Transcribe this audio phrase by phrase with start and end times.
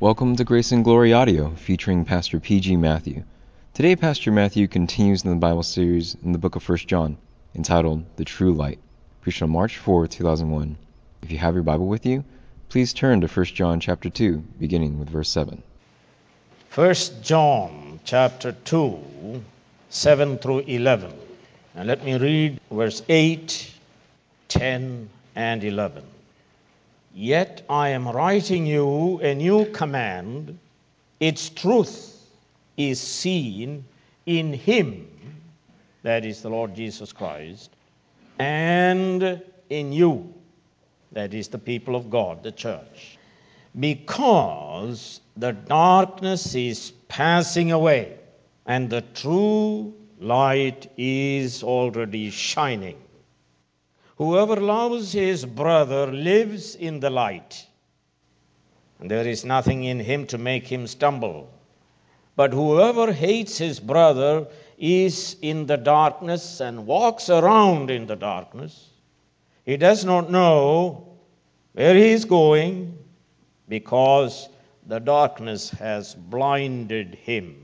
[0.00, 2.76] Welcome to Grace and Glory Audio, featuring Pastor P.G.
[2.76, 3.24] Matthew.
[3.74, 7.16] Today, Pastor Matthew continues in the Bible series in the book of 1 John,
[7.56, 8.78] entitled The True Light,
[9.22, 10.76] preached on March 4, 2001.
[11.22, 12.22] If you have your Bible with you,
[12.68, 15.60] please turn to 1 John chapter 2, beginning with verse 7.
[16.72, 19.42] 1 John chapter 2,
[19.90, 21.12] 7 through 11.
[21.74, 23.72] And let me read verse 8,
[24.46, 26.04] 10, and 11.
[27.20, 30.56] Yet I am writing you a new command.
[31.18, 32.16] Its truth
[32.76, 33.84] is seen
[34.24, 35.08] in Him,
[36.04, 37.70] that is the Lord Jesus Christ,
[38.38, 40.32] and in you,
[41.10, 43.18] that is the people of God, the church.
[43.80, 48.16] Because the darkness is passing away
[48.64, 52.98] and the true light is already shining.
[54.18, 57.64] Whoever loves his brother lives in the light,
[58.98, 61.48] and there is nothing in him to make him stumble.
[62.34, 68.90] But whoever hates his brother is in the darkness and walks around in the darkness.
[69.64, 71.16] He does not know
[71.74, 72.98] where he is going
[73.68, 74.48] because
[74.88, 77.54] the darkness has blinded him.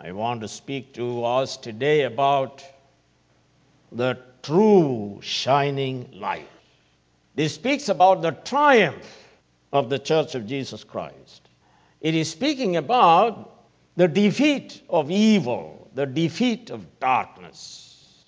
[0.00, 2.64] I want to speak to us today about
[3.92, 6.48] the true shining light.
[7.34, 9.04] This speaks about the triumph
[9.72, 11.48] of the Church of Jesus Christ.
[12.00, 13.64] It is speaking about
[13.96, 18.24] the defeat of evil, the defeat of darkness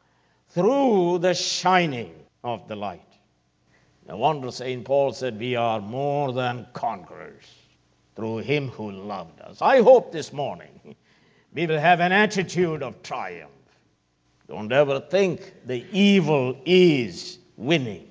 [0.48, 3.12] through the shining of the light.
[4.08, 4.84] No wonder St.
[4.84, 7.44] Paul said, We are more than conquerors
[8.16, 9.62] through him who loved us.
[9.62, 10.96] I hope this morning
[11.52, 13.52] we will have an attitude of triumph
[14.48, 18.08] don't ever think the evil is winning.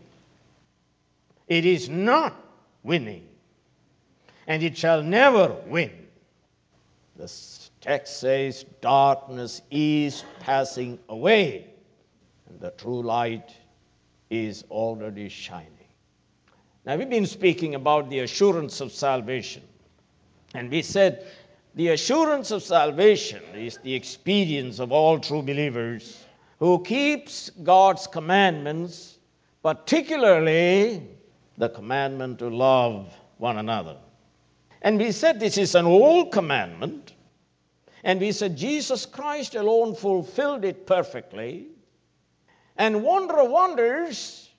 [1.47, 2.35] It is not
[2.83, 3.27] winning,
[4.45, 5.91] and it shall never win.
[7.15, 7.31] The
[7.81, 11.65] text says, Darkness is passing away,
[12.47, 13.51] and the true light
[14.29, 15.71] is already shining.
[16.85, 19.63] Now, we've been speaking about the assurance of salvation,
[20.53, 21.25] and we said
[21.73, 26.26] the assurance of salvation is the experience of all true believers
[26.59, 29.19] who keeps God's commandments,
[29.63, 31.03] particularly
[31.57, 33.97] the commandment to love one another.
[34.81, 37.13] And we said this is an old commandment,
[38.03, 41.67] and we said Jesus Christ alone fulfilled it perfectly.
[42.77, 44.49] And wonder of wonders,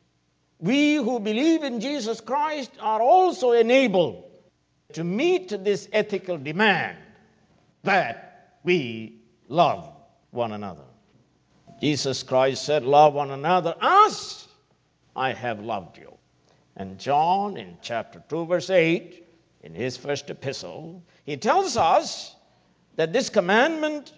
[0.58, 4.24] we who believe in Jesus Christ are also enabled
[4.92, 6.98] to meet this ethical demand
[7.84, 9.92] that we love
[10.30, 10.87] one another.
[11.80, 14.48] Jesus Christ said, Love one another as
[15.14, 16.12] I have loved you.
[16.76, 19.24] And John, in chapter 2, verse 8,
[19.62, 22.36] in his first epistle, he tells us
[22.96, 24.12] that this commandment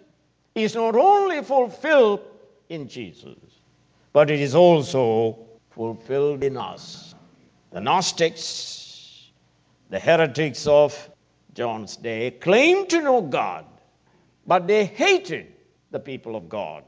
[0.55, 2.21] is not only fulfilled
[2.69, 3.39] in Jesus,
[4.13, 5.39] but it is also
[5.71, 7.15] fulfilled in us.
[7.73, 9.31] The Gnostics,
[9.89, 11.11] the heretics of
[11.55, 13.65] John's day, claimed to know God,
[14.47, 15.53] but they hated
[15.91, 16.85] the people of God.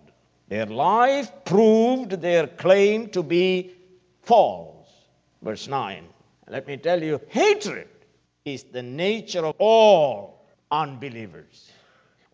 [0.53, 3.73] Their life proved their claim to be
[4.21, 4.87] false.
[5.41, 6.05] Verse 9.
[6.47, 7.89] Let me tell you, hatred
[8.45, 11.71] is the nature of all unbelievers.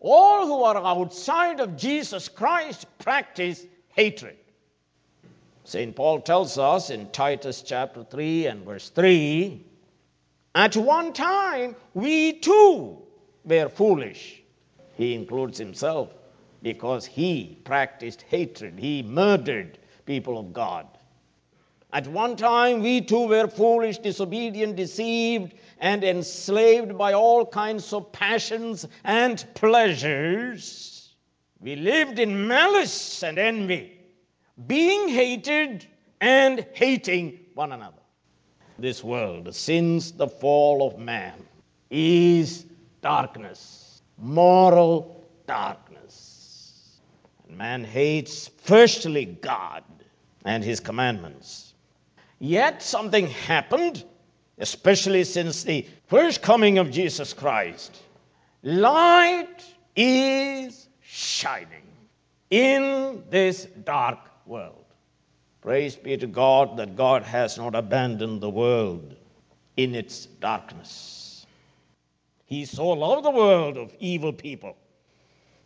[0.01, 3.65] All who are outside of Jesus Christ practice
[3.95, 4.35] hatred.
[5.63, 5.95] St.
[5.95, 9.65] Paul tells us in Titus chapter 3 and verse 3
[10.53, 13.01] At one time, we too
[13.45, 14.43] were foolish.
[14.97, 16.09] He includes himself
[16.61, 18.79] because he practiced hatred.
[18.79, 20.87] He murdered people of God.
[21.91, 28.11] At one time, we too were foolish, disobedient, deceived, and enslaved by all kinds of
[28.11, 31.15] passions and pleasures.
[31.59, 33.99] We lived in malice and envy,
[34.67, 35.87] being hated
[36.21, 37.95] and hating one another.
[38.77, 41.33] This world, since the fall of man,
[41.89, 42.65] is
[43.01, 45.88] darkness, moral darkness.
[47.59, 49.83] Man hates firstly God
[50.45, 51.73] and his commandments.
[52.39, 54.05] Yet something happened,
[54.59, 58.01] especially since the first coming of Jesus Christ.
[58.63, 59.61] Light
[59.93, 61.83] is shining
[62.49, 64.85] in this dark world.
[65.59, 69.17] Praise be to God that God has not abandoned the world
[69.75, 71.45] in its darkness.
[72.45, 74.77] He so loved the world of evil people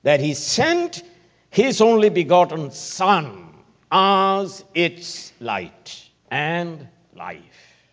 [0.01, 1.03] that he sent
[1.53, 3.47] his only begotten Son
[3.91, 7.83] as its light and life.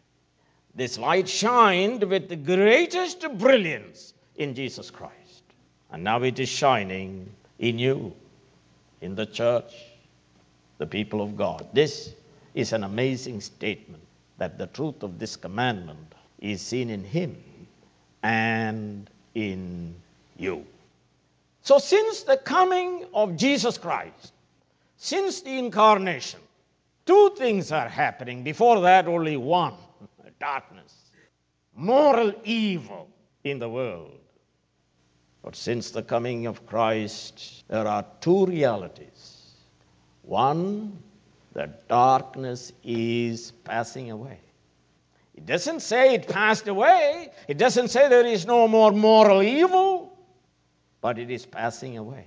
[0.75, 5.43] This light shined with the greatest brilliance in Jesus Christ.
[5.93, 7.29] And now it is shining
[7.59, 8.15] in you,
[9.03, 9.75] in the church,
[10.79, 11.69] the people of God.
[11.75, 12.15] This
[12.55, 14.03] is an amazing statement
[14.39, 17.37] that the truth of this commandment is seen in Him
[18.23, 19.95] and in
[20.39, 20.65] you.
[21.63, 24.33] So, since the coming of Jesus Christ,
[24.97, 26.41] since the incarnation,
[27.07, 28.43] two things are happening.
[28.43, 29.75] Before that, only one
[30.41, 30.95] darkness,
[31.77, 33.09] moral evil
[33.45, 34.19] in the world.
[35.43, 39.55] But since the coming of Christ, there are two realities.
[40.23, 41.03] One,
[41.53, 44.41] the darkness is passing away.
[45.35, 50.10] It doesn't say it passed away, it doesn't say there is no more moral evil,
[51.01, 52.27] but it is passing away.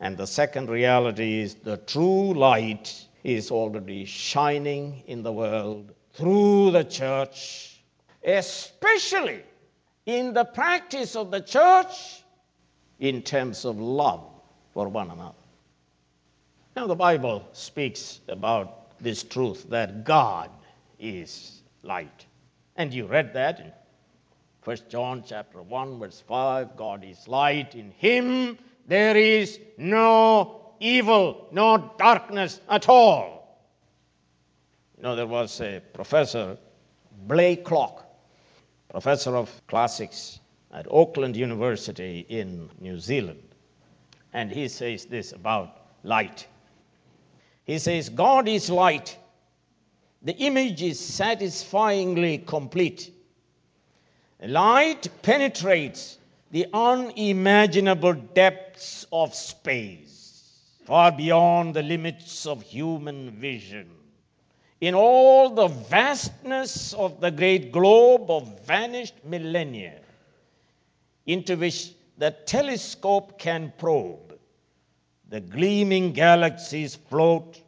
[0.00, 6.70] And the second reality is the true light is already shining in the world through
[6.72, 7.80] the church,
[8.24, 9.42] especially
[10.04, 12.22] in the practice of the church
[12.98, 14.24] in terms of love
[14.72, 15.34] for one another.
[16.76, 20.50] Now, the Bible speaks about this truth that God
[20.98, 22.26] is light.
[22.76, 23.85] And you read that
[24.66, 31.48] 1 John chapter 1 verse 5, God is light in him there is no evil,
[31.50, 33.60] no darkness at all.
[34.96, 36.56] You know, there was a professor,
[37.26, 38.04] Blaiklock,
[38.88, 40.38] professor of classics
[40.72, 43.42] at Auckland University in New Zealand.
[44.32, 46.46] And he says this about light.
[47.64, 49.16] He says, God is light.
[50.22, 53.12] The image is satisfyingly complete.
[54.40, 56.18] Light penetrates
[56.50, 63.90] the unimaginable depths of space, far beyond the limits of human vision.
[64.80, 70.00] In all the vastness of the great globe of vanished millennia,
[71.24, 74.38] into which the telescope can probe,
[75.28, 77.60] the gleaming galaxies float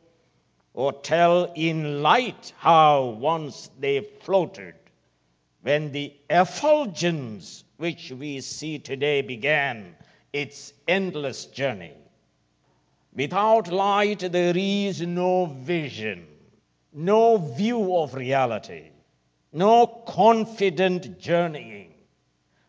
[0.74, 4.74] or tell in light how once they floated
[5.62, 9.94] when the effulgence which we see today began
[10.32, 11.94] its endless journey.
[13.14, 16.26] Without light, there is no vision,
[16.92, 18.90] no view of reality,
[19.52, 21.94] no confident journeying,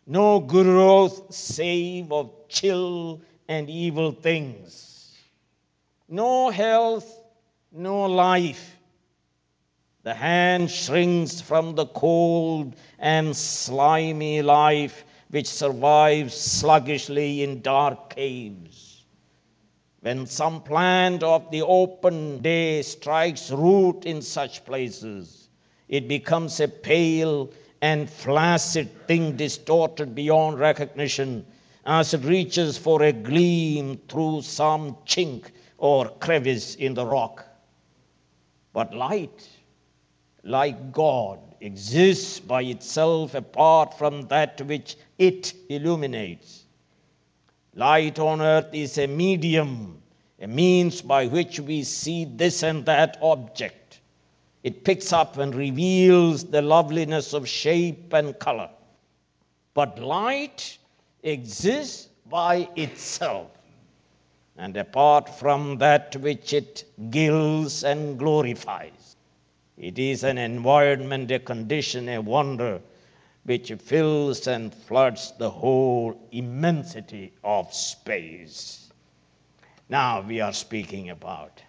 [0.07, 5.15] no growth save of chill and evil things,
[6.07, 7.21] no health,
[7.71, 8.78] no life.
[10.03, 19.03] The hand shrinks from the cold and slimy life which survives sluggishly in dark caves.
[19.99, 25.49] When some plant of the open day strikes root in such places,
[25.89, 27.49] it becomes a pale
[27.81, 31.45] and flaccid thing distorted beyond recognition
[31.85, 35.47] as it reaches for a gleam through some chink
[35.77, 37.45] or crevice in the rock.
[38.71, 39.48] But light,
[40.49, 46.63] like God, exists by itself apart from that which it illuminates.
[47.75, 50.01] Light on earth is a medium,
[50.41, 53.99] a means by which we see this and that object.
[54.63, 58.71] It picks up and reveals the loveliness of shape and color.
[59.75, 60.79] But light
[61.21, 63.51] exists by itself
[64.57, 68.98] and apart from that which it gilds and glorifies.
[69.79, 72.81] It is an environment, a condition, a wonder
[73.45, 78.91] which fills and floods the whole immensity of space.
[79.87, 81.63] Now we are speaking about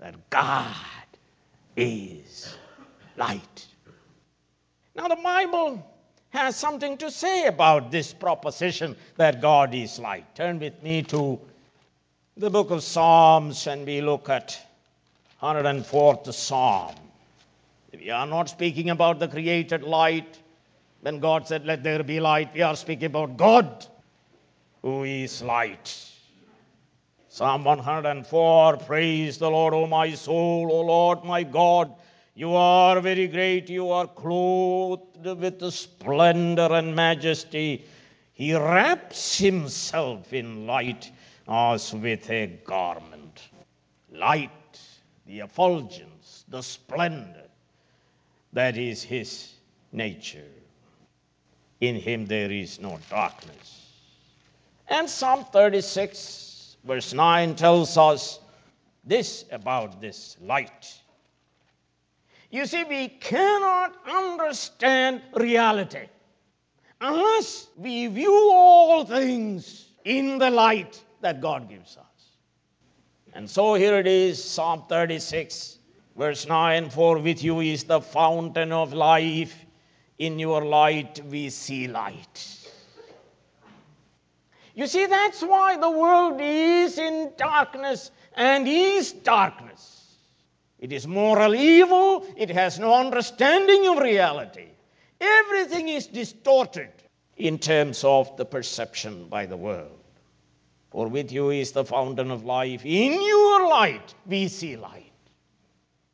[0.00, 0.74] that God
[1.76, 2.56] is
[3.18, 3.66] light.
[4.96, 5.86] Now the Bible
[6.30, 10.34] has something to say about this proposition that God is light.
[10.34, 11.38] Turn with me to
[12.38, 14.58] the book of Psalms and we look at
[15.42, 16.94] 104th Psalm.
[18.00, 20.38] We are not speaking about the created light.
[21.02, 23.86] When God said, Let there be light, we are speaking about God
[24.82, 26.10] who is light.
[27.28, 31.94] Psalm 104 Praise the Lord, O my soul, O Lord my God.
[32.34, 33.68] You are very great.
[33.68, 37.84] You are clothed with splendor and majesty.
[38.32, 41.10] He wraps himself in light
[41.46, 43.48] as with a garment.
[44.10, 44.80] Light,
[45.26, 47.43] the effulgence, the splendor
[48.54, 49.52] that is his
[49.92, 50.48] nature.
[51.80, 53.82] In him there is no darkness.
[54.88, 58.40] And Psalm 36, verse 9, tells us
[59.04, 60.94] this about this light.
[62.50, 66.06] You see, we cannot understand reality
[67.00, 72.04] unless we view all things in the light that God gives us.
[73.32, 75.78] And so here it is, Psalm 36,
[76.16, 79.54] verse 9 For with you is the fountain of life,
[80.18, 82.58] in your light we see light.
[84.74, 89.90] You see, that's why the world is in darkness and is darkness.
[90.80, 94.68] It is moral evil, it has no understanding of reality.
[95.20, 96.90] Everything is distorted
[97.36, 100.00] in terms of the perception by the world.
[100.90, 102.84] For with you is the fountain of life.
[102.84, 105.13] In your light, we see light.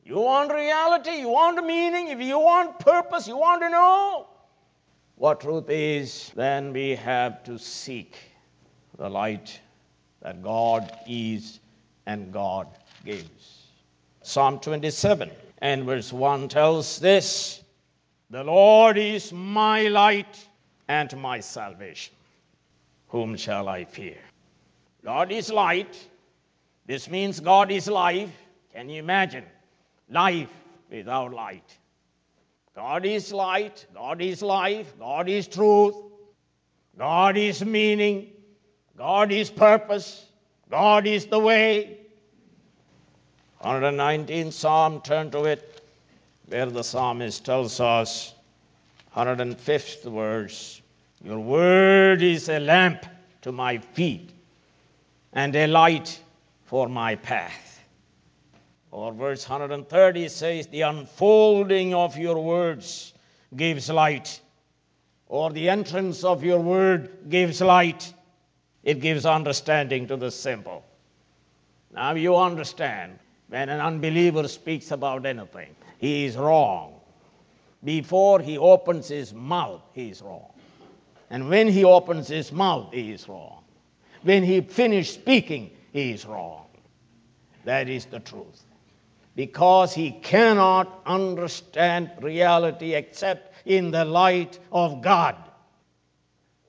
[0.04, 4.26] You want reality, you want meaning, if you want purpose, you want to know
[5.20, 8.16] what truth is, then we have to seek
[8.96, 9.60] the light
[10.22, 11.60] that God is
[12.06, 12.68] and God
[13.04, 13.66] gives.
[14.22, 17.62] Psalm 27 and verse 1 tells this
[18.30, 20.38] The Lord is my light
[20.88, 22.14] and my salvation.
[23.08, 24.18] Whom shall I fear?
[25.04, 25.98] God is light.
[26.86, 28.30] This means God is life.
[28.72, 29.44] Can you imagine?
[30.10, 30.50] Life
[30.90, 31.78] without light.
[32.74, 33.86] God is light.
[33.94, 34.92] God is life.
[34.98, 35.94] God is truth.
[36.98, 38.30] God is meaning.
[38.96, 40.26] God is purpose.
[40.70, 41.98] God is the way.
[43.60, 45.82] 119 Psalm, turn to it,
[46.48, 48.34] where the psalmist tells us,
[49.14, 50.80] 105th verse,
[51.22, 53.04] Your word is a lamp
[53.42, 54.30] to my feet
[55.32, 56.18] and a light
[56.64, 57.69] for my path.
[58.92, 63.12] Or verse 130 says, The unfolding of your words
[63.56, 64.40] gives light,
[65.28, 68.12] or the entrance of your word gives light.
[68.82, 70.84] It gives understanding to the simple.
[71.92, 73.18] Now you understand
[73.48, 76.94] when an unbeliever speaks about anything, he is wrong.
[77.84, 80.52] Before he opens his mouth, he is wrong.
[81.30, 83.62] And when he opens his mouth, he is wrong.
[84.22, 86.66] When he finishes speaking, he is wrong.
[87.64, 88.64] That is the truth.
[89.40, 95.34] Because he cannot understand reality except in the light of God.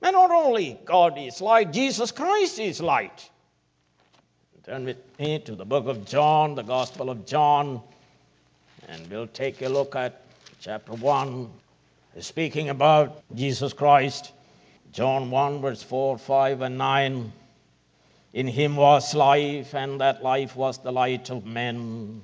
[0.01, 3.29] And not only God is light, Jesus Christ is light.
[4.63, 7.81] Turn with me to the book of John, the Gospel of John,
[8.87, 10.21] and we'll take a look at
[10.61, 11.49] chapter 1,
[12.21, 14.31] speaking about Jesus Christ.
[14.93, 17.33] John 1, verse 4, 5, and 9.
[18.31, 22.21] In him was life, and that life was the light of men.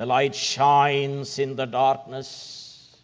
[0.00, 2.96] The light shines in the darkness.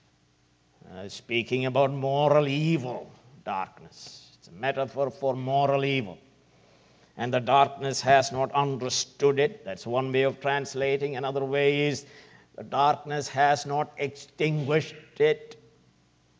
[0.90, 3.10] Uh, speaking about moral evil,
[3.44, 4.30] darkness.
[4.38, 6.16] It's a metaphor for moral evil.
[7.18, 9.62] And the darkness has not understood it.
[9.62, 11.16] That's one way of translating.
[11.16, 12.06] Another way is
[12.56, 15.62] the darkness has not extinguished it.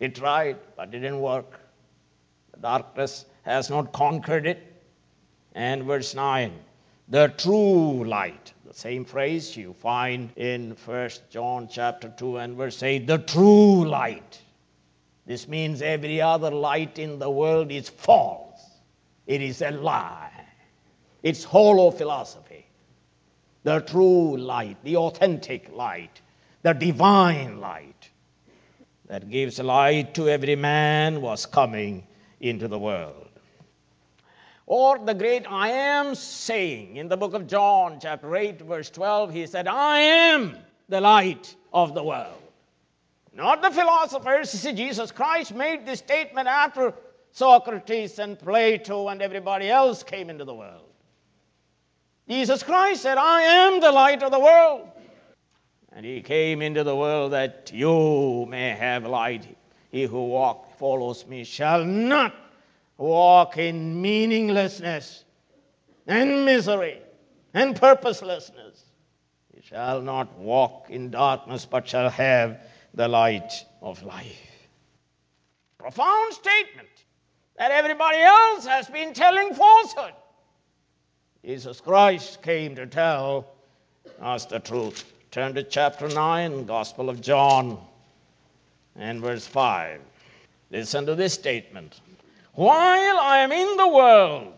[0.00, 1.60] It tried, but it didn't work.
[2.54, 4.82] The darkness has not conquered it.
[5.54, 6.50] And verse 9,
[7.08, 8.52] the true light.
[8.64, 13.84] The same phrase you find in First John chapter 2 and verse 8, the true
[13.84, 14.40] light.
[15.24, 18.60] This means every other light in the world is false.
[19.26, 20.32] It is a lie.
[21.22, 22.66] It's hollow philosophy.
[23.62, 26.20] The true light, the authentic light,
[26.62, 28.10] the divine light
[29.06, 32.06] that gives light to every man was coming
[32.40, 33.25] into the world.
[34.66, 39.32] Or the great I am saying in the book of John, chapter 8, verse 12,
[39.32, 40.56] he said, I am
[40.88, 42.42] the light of the world.
[43.32, 44.52] Not the philosophers.
[44.52, 46.94] You see, Jesus Christ made this statement after
[47.30, 50.82] Socrates and Plato and everybody else came into the world.
[52.28, 54.88] Jesus Christ said, I am the light of the world.
[55.92, 59.46] And he came into the world that you may have light.
[59.92, 62.34] He who walk, follows me shall not
[62.98, 65.24] walk in meaninglessness
[66.06, 67.00] and misery
[67.54, 68.84] and purposelessness.
[69.54, 72.60] He shall not walk in darkness, but shall have
[72.94, 74.50] the light of life.
[75.78, 76.88] Profound statement
[77.56, 80.12] that everybody else has been telling falsehood.
[81.44, 83.46] Jesus Christ came to tell
[84.20, 85.12] us the truth.
[85.30, 87.78] Turn to chapter 9, Gospel of John,
[88.96, 90.00] and verse 5.
[90.70, 92.00] Listen to this statement.
[92.56, 94.54] While I am in the world,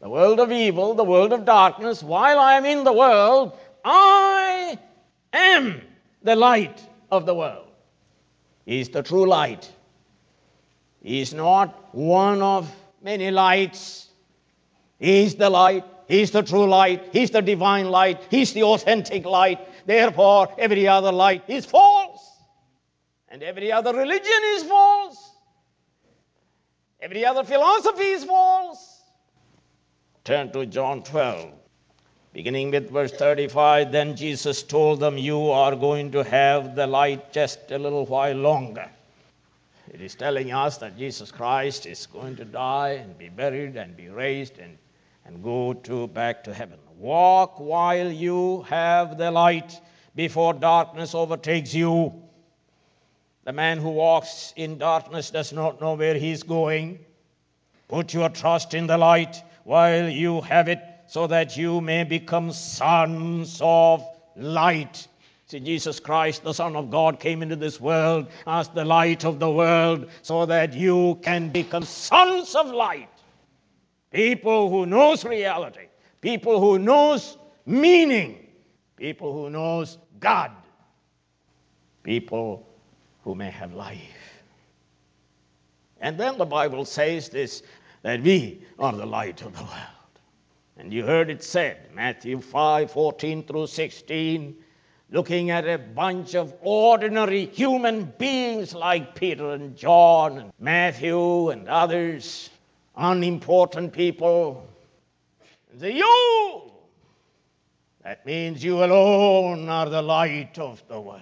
[0.00, 3.52] the world of evil, the world of darkness, while I am in the world,
[3.84, 4.78] I
[5.30, 5.82] am
[6.22, 7.68] the light of the world.
[8.64, 9.70] He is the true light.
[11.02, 14.08] He is not one of many lights.
[14.98, 15.84] He is the light.
[16.08, 17.10] He's the true light.
[17.12, 18.22] He's the divine light.
[18.30, 19.58] He's the authentic light.
[19.84, 22.26] Therefore, every other light is false.
[23.28, 25.29] And every other religion is false.
[27.02, 29.02] Every other philosophy is false.
[30.24, 31.52] Turn to John 12.
[32.32, 37.32] Beginning with verse 35, then Jesus told them, You are going to have the light
[37.32, 38.88] just a little while longer.
[39.92, 43.96] It is telling us that Jesus Christ is going to die and be buried and
[43.96, 44.78] be raised and,
[45.24, 46.78] and go to back to heaven.
[46.98, 49.80] Walk while you have the light
[50.14, 52.22] before darkness overtakes you.
[53.50, 57.00] The man who walks in darkness does not know where he is going.
[57.88, 60.78] Put your trust in the light while you have it
[61.08, 65.08] so that you may become sons of light.
[65.46, 69.40] See, Jesus Christ, the Son of God, came into this world as the light of
[69.40, 73.10] the world so that you can become sons of light.
[74.12, 75.88] People who knows reality,
[76.20, 78.46] people who knows meaning,
[78.94, 80.52] people who knows God,
[82.04, 82.69] people
[83.24, 84.42] who may have life.
[86.00, 87.62] And then the Bible says this
[88.02, 90.00] that we are the light of the world.
[90.78, 94.56] And you heard it said, Matthew 5 14 through 16,
[95.10, 101.68] looking at a bunch of ordinary human beings like Peter and John and Matthew and
[101.68, 102.48] others,
[102.96, 104.66] unimportant people.
[105.70, 106.62] And say, You!
[108.02, 111.20] That means you alone are the light of the world.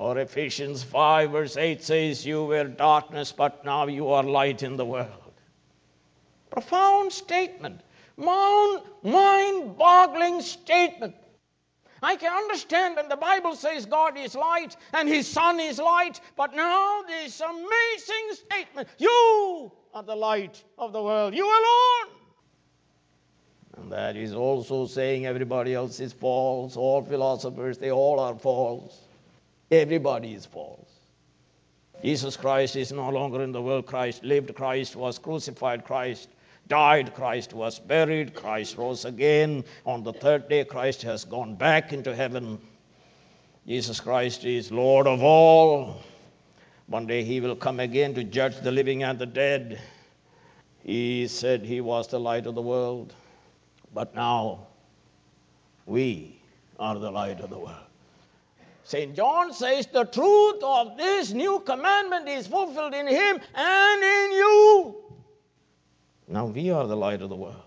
[0.00, 4.78] Or Ephesians 5, verse 8 says, You were darkness, but now you are light in
[4.78, 5.34] the world.
[6.50, 7.82] Profound statement
[8.16, 11.14] mind boggling statement.
[12.02, 16.18] I can understand when the Bible says God is light and His Son is light,
[16.34, 22.16] but now this amazing statement you are the light of the world, you alone.
[23.76, 26.74] And that is also saying everybody else is false.
[26.74, 29.09] All philosophers, they all are false.
[29.70, 30.88] Everybody is false.
[32.02, 33.86] Jesus Christ is no longer in the world.
[33.86, 36.28] Christ lived, Christ was crucified, Christ
[36.66, 39.64] died, Christ was buried, Christ rose again.
[39.84, 42.58] On the third day, Christ has gone back into heaven.
[43.66, 46.02] Jesus Christ is Lord of all.
[46.86, 49.80] One day he will come again to judge the living and the dead.
[50.82, 53.14] He said he was the light of the world,
[53.94, 54.66] but now
[55.86, 56.40] we
[56.78, 57.89] are the light of the world.
[58.90, 59.14] St.
[59.14, 64.96] John says the truth of this new commandment is fulfilled in him and in you.
[66.26, 67.62] Now we are the light of the world.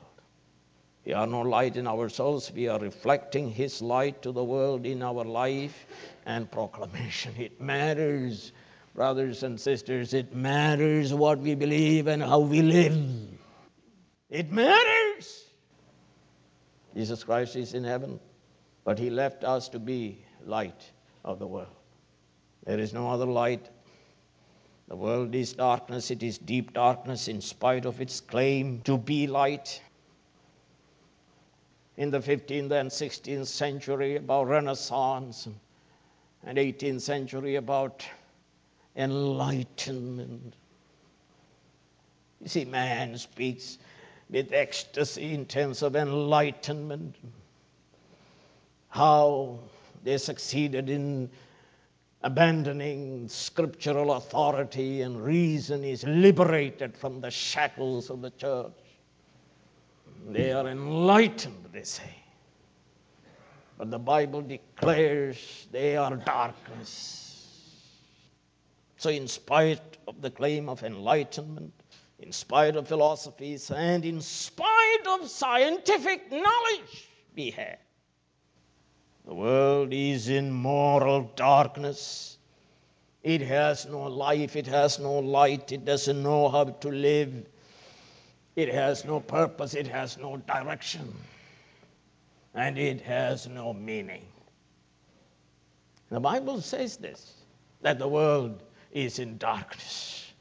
[1.06, 2.52] We are no light in ourselves.
[2.54, 5.88] We are reflecting His light to the world in our life
[6.26, 7.34] and proclamation.
[7.38, 8.52] It matters,
[8.94, 10.14] brothers and sisters.
[10.14, 13.02] It matters what we believe and how we live.
[14.30, 15.46] It matters.
[16.94, 18.20] Jesus Christ is in heaven,
[18.84, 20.92] but He left us to be light
[21.24, 21.68] of the world.
[22.66, 23.70] There is no other light
[24.88, 29.28] the world is darkness, it is deep darkness in spite of its claim to be
[29.28, 29.82] light.
[31.96, 35.48] In the 15th and 16th century, about Renaissance,
[36.44, 38.06] and 18th century, about
[38.96, 40.54] enlightenment.
[42.42, 43.78] You see, man speaks
[44.30, 47.16] with ecstasy in terms of enlightenment.
[48.90, 49.60] How
[50.04, 51.30] they succeeded in
[52.22, 58.72] abandoning scriptural authority and reason is liberated from the shackles of the church.
[60.30, 62.16] They are enlightened, they say.
[63.78, 67.24] But the Bible declares they are darkness.
[68.98, 71.74] So, in spite of the claim of enlightenment,
[72.20, 77.80] in spite of philosophies, and in spite of scientific knowledge we have,
[79.26, 82.38] the world is in moral darkness.
[83.24, 87.46] It has no life, it has no light, it doesn't know how to live.
[88.56, 91.12] It has no purpose, it has no direction,
[92.54, 94.26] and it has no meaning.
[96.10, 97.34] The Bible says this
[97.82, 100.32] that the world is in darkness,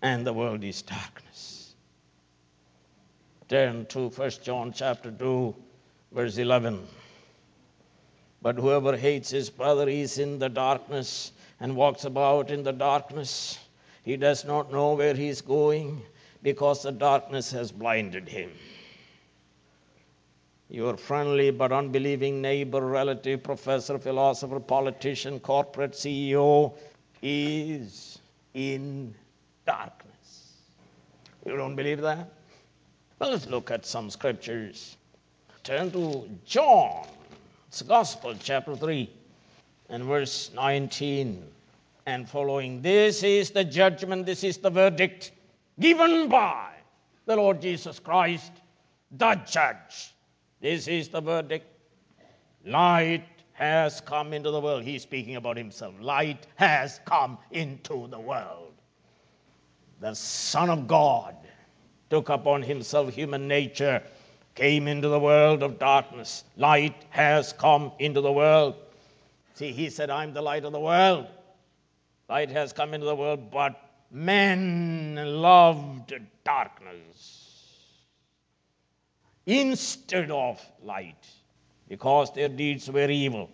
[0.00, 1.74] and the world is darkness.
[3.48, 5.54] Turn to 1 John chapter 2,
[6.12, 6.86] verse 11.
[8.42, 13.58] But whoever hates his brother is in the darkness and walks about in the darkness.
[14.02, 16.02] He does not know where he is going
[16.42, 18.50] because the darkness has blinded him.
[20.70, 26.72] Your friendly but unbelieving neighbor, relative, professor, philosopher, politician, corporate CEO
[27.22, 28.20] is
[28.54, 29.14] in
[29.66, 30.54] darkness.
[31.44, 32.32] You don't believe that?
[33.18, 34.96] Well, let's look at some scriptures.
[35.64, 36.28] Turn to
[37.70, 39.08] John's Gospel, chapter 3,
[39.90, 41.40] and verse 19
[42.04, 42.82] and following.
[42.82, 45.30] This is the judgment, this is the verdict
[45.78, 46.70] given by
[47.26, 48.50] the Lord Jesus Christ,
[49.12, 50.12] the judge.
[50.60, 51.66] This is the verdict.
[52.66, 54.82] Light has come into the world.
[54.82, 55.94] He's speaking about himself.
[56.00, 58.72] Light has come into the world.
[60.00, 61.36] The Son of God
[62.08, 64.02] took upon himself human nature,
[64.60, 66.44] came into the world of darkness.
[66.58, 68.74] Light has come into the world.
[69.54, 71.28] See, he said, I'm the light of the world.
[72.28, 76.12] Light has come into the world, but men loved
[76.44, 77.78] darkness
[79.46, 81.26] instead of light
[81.88, 83.48] because their deeds were evil.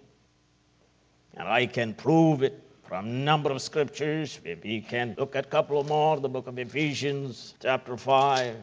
[1.35, 4.41] And I can prove it from a number of scriptures.
[4.45, 8.57] Maybe we can look at a couple more, the book of Ephesians, chapter 5,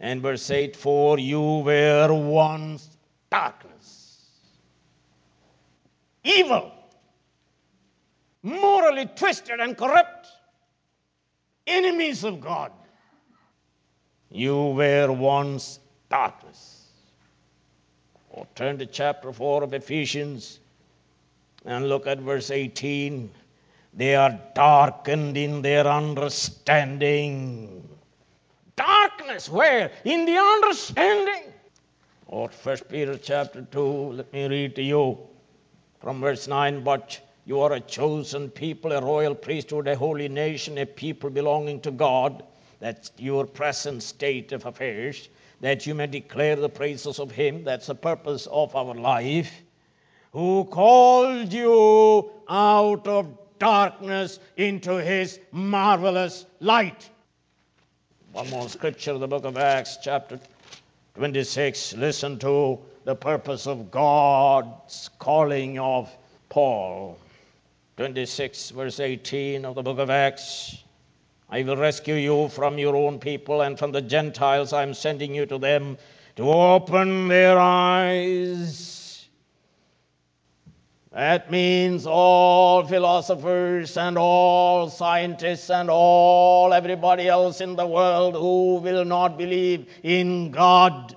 [0.00, 2.88] and verse 8 For you were once
[3.30, 4.24] darkness,
[6.24, 6.72] evil
[8.42, 10.28] morally twisted and corrupt,
[11.66, 12.72] enemies of God.
[14.30, 16.86] You were once darkness.
[18.30, 20.60] Or turn to chapter 4 of Ephesians
[21.64, 23.30] and look at verse 18.
[23.92, 27.88] They are darkened in their understanding.
[29.30, 29.92] Darkness, where?
[30.04, 31.52] In the understanding.
[32.26, 33.82] Or oh, First Peter chapter 2,
[34.14, 35.18] let me read to you
[36.00, 36.82] from verse 9.
[36.82, 41.80] But you are a chosen people, a royal priesthood, a holy nation, a people belonging
[41.82, 42.42] to God.
[42.80, 45.28] That's your present state of affairs,
[45.60, 47.62] that you may declare the praises of Him.
[47.62, 49.62] That's the purpose of our life.
[50.32, 53.28] Who called you out of
[53.60, 57.08] darkness into His marvelous light.
[58.32, 60.38] One more scripture, of the book of Acts, chapter
[61.16, 61.94] 26.
[61.94, 66.08] Listen to the purpose of God's calling of
[66.48, 67.18] Paul.
[67.96, 70.76] 26, verse 18 of the book of Acts.
[71.48, 74.72] I will rescue you from your own people and from the Gentiles.
[74.72, 75.98] I am sending you to them
[76.36, 78.89] to open their eyes.
[81.12, 88.76] That means all philosophers and all scientists and all everybody else in the world who
[88.76, 91.16] will not believe in God.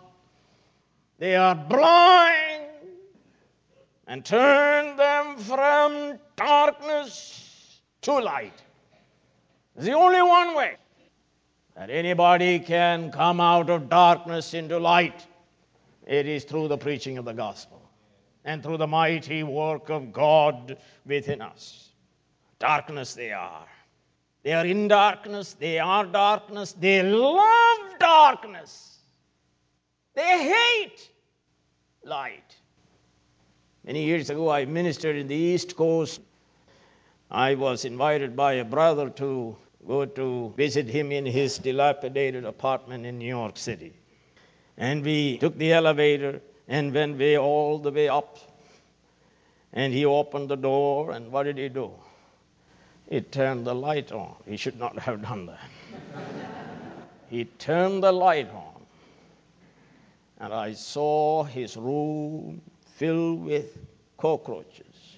[1.19, 2.63] They are blind
[4.08, 8.63] and turn them from darkness to light.
[9.75, 10.77] It's the only one way
[11.75, 15.27] that anybody can come out of darkness into light.
[16.08, 17.82] It is through the preaching of the gospel
[18.45, 21.89] and through the mighty work of God within us.
[22.60, 23.67] Darkness they are.
[24.43, 28.99] They are in darkness, they are darkness, they love darkness,
[30.15, 31.10] they hate
[32.03, 32.58] light.
[33.86, 36.21] Many years ago, I ministered in the East Coast.
[37.32, 39.56] I was invited by a brother to
[39.88, 43.93] go to visit him in his dilapidated apartment in New York City.
[44.77, 48.38] And we took the elevator and went way all the way up.
[49.73, 51.91] And he opened the door, and what did he do?
[53.10, 54.36] He turned the light on.
[54.45, 55.69] He should not have done that.
[57.30, 58.86] he turned the light on.
[60.39, 62.62] And I saw his room
[62.95, 63.78] filled with
[64.17, 65.17] cockroaches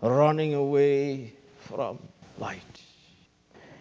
[0.00, 1.98] running away from
[2.38, 2.82] light.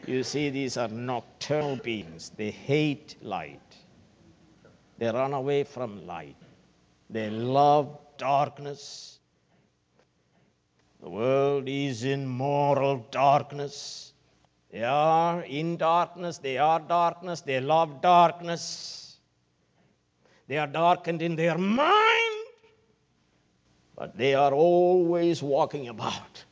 [0.05, 2.31] You see, these are nocturnal beings.
[2.35, 3.75] They hate light.
[4.97, 6.35] They run away from light.
[7.09, 9.19] They love darkness.
[11.01, 14.13] The world is in moral darkness.
[14.71, 16.37] They are in darkness.
[16.37, 17.41] They are darkness.
[17.41, 19.17] They love darkness.
[20.47, 22.27] They are darkened in their mind
[23.97, 26.45] but they are always walking about.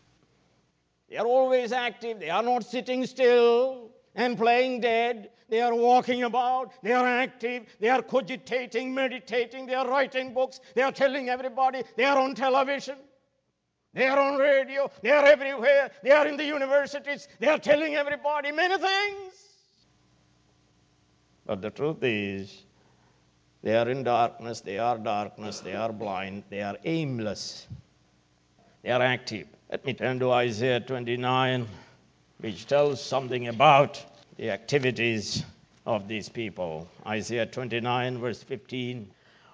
[1.08, 2.20] They are always active.
[2.20, 5.30] They are not sitting still and playing dead.
[5.50, 6.72] They are walking about.
[6.82, 7.66] They are active.
[7.80, 9.68] They are cogitating, meditating.
[9.68, 10.60] They are writing books.
[10.74, 11.84] They are telling everybody.
[11.96, 12.96] They are on television.
[13.94, 14.90] They are on radio.
[15.02, 15.92] They are everywhere.
[16.04, 17.28] They are in the universities.
[17.40, 19.34] They are telling everybody many things.
[21.46, 22.64] But the truth is,
[23.62, 27.68] they are in darkness, they are darkness, they are blind, they are aimless,
[28.82, 29.48] they are active.
[29.70, 31.68] Let me turn to Isaiah 29,
[32.40, 34.04] which tells something about
[34.38, 35.44] the activities
[35.86, 36.88] of these people.
[37.06, 39.12] Isaiah 29, verse 15.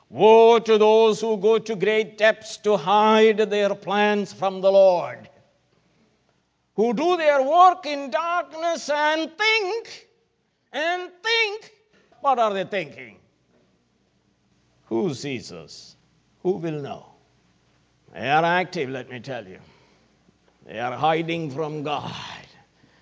[0.09, 5.29] Woe to those who go to great depths to hide their plans from the Lord,
[6.75, 10.09] who do their work in darkness and think,
[10.73, 11.71] and think.
[12.19, 13.17] What are they thinking?
[14.85, 15.95] Who sees us?
[16.43, 17.05] Who will know?
[18.13, 19.59] They are active, let me tell you.
[20.65, 22.11] They are hiding from God.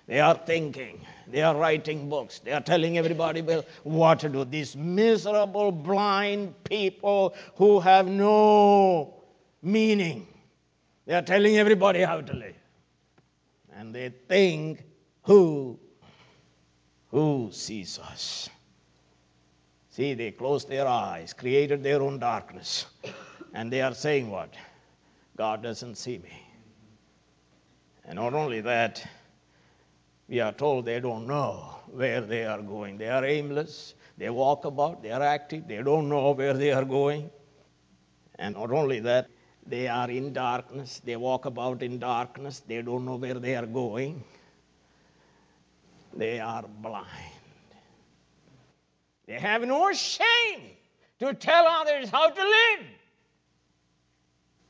[0.06, 1.04] They are thinking.
[1.30, 2.40] They are writing books.
[2.40, 3.42] They are telling everybody
[3.82, 4.44] what to do.
[4.44, 9.14] These miserable, blind people who have no
[9.62, 10.26] meaning.
[11.06, 12.54] They are telling everybody how to live.
[13.74, 14.82] And they think
[15.22, 15.78] who
[17.10, 18.48] who sees us?
[19.90, 22.86] See, they closed their eyes, created their own darkness,
[23.52, 24.54] and they are saying what?
[25.36, 26.32] God doesn't see me.
[28.04, 29.04] And not only that,
[30.30, 32.96] we are told they don't know where they are going.
[32.96, 33.94] They are aimless.
[34.16, 35.02] They walk about.
[35.02, 35.66] They are active.
[35.66, 37.30] They don't know where they are going.
[38.36, 39.28] And not only that,
[39.66, 41.02] they are in darkness.
[41.04, 42.60] They walk about in darkness.
[42.60, 44.22] They don't know where they are going.
[46.14, 47.06] They are blind.
[49.26, 50.76] They have no shame
[51.18, 52.86] to tell others how to live.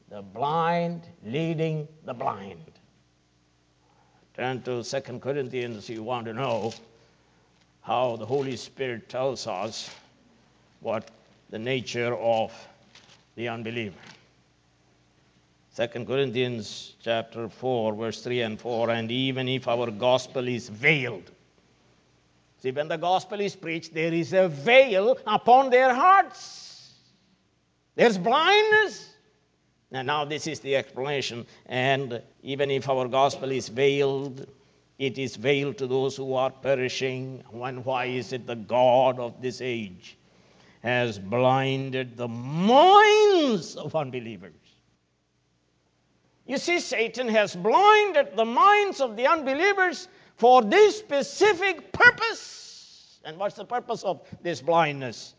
[0.09, 2.80] The blind leading the blind.
[4.41, 6.73] Turn to 2 Corinthians, you want to know
[7.83, 9.95] how the Holy Spirit tells us
[10.81, 11.11] what
[11.51, 12.51] the nature of
[13.37, 13.99] the unbeliever.
[15.77, 21.31] 2 Corinthians chapter 4, verse 3 and 4, and even if our gospel is veiled.
[22.63, 26.95] See, when the gospel is preached, there is a veil upon their hearts.
[27.95, 29.10] There's blindness.
[29.93, 31.47] And now this is the explanation.
[31.67, 34.47] And even if our gospel is veiled,
[34.99, 37.43] it is veiled to those who are perishing.
[37.53, 40.17] And why is it the God of this age
[40.83, 44.55] has blinded the minds of unbelievers?
[46.47, 53.21] You see, Satan has blinded the minds of the unbelievers for this specific purpose.
[53.25, 55.35] And what's the purpose of this blindness?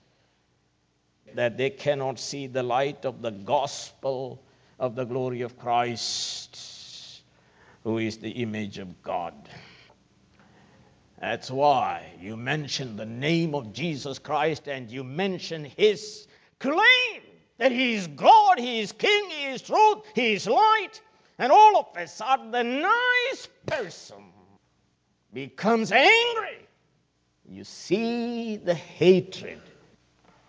[1.36, 4.44] That they cannot see the light of the gospel
[4.80, 7.22] of the glory of Christ,
[7.84, 9.34] who is the image of God.
[11.20, 16.28] That's why you mention the name of Jesus Christ and you mention his
[16.60, 17.22] claim
[17.60, 21.00] that He is God, He is King, He is truth, He is light,
[21.38, 24.32] and all of a sudden the nice person
[25.32, 26.67] becomes angry.
[27.48, 29.62] You see the hatred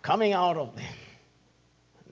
[0.03, 0.85] coming out of them.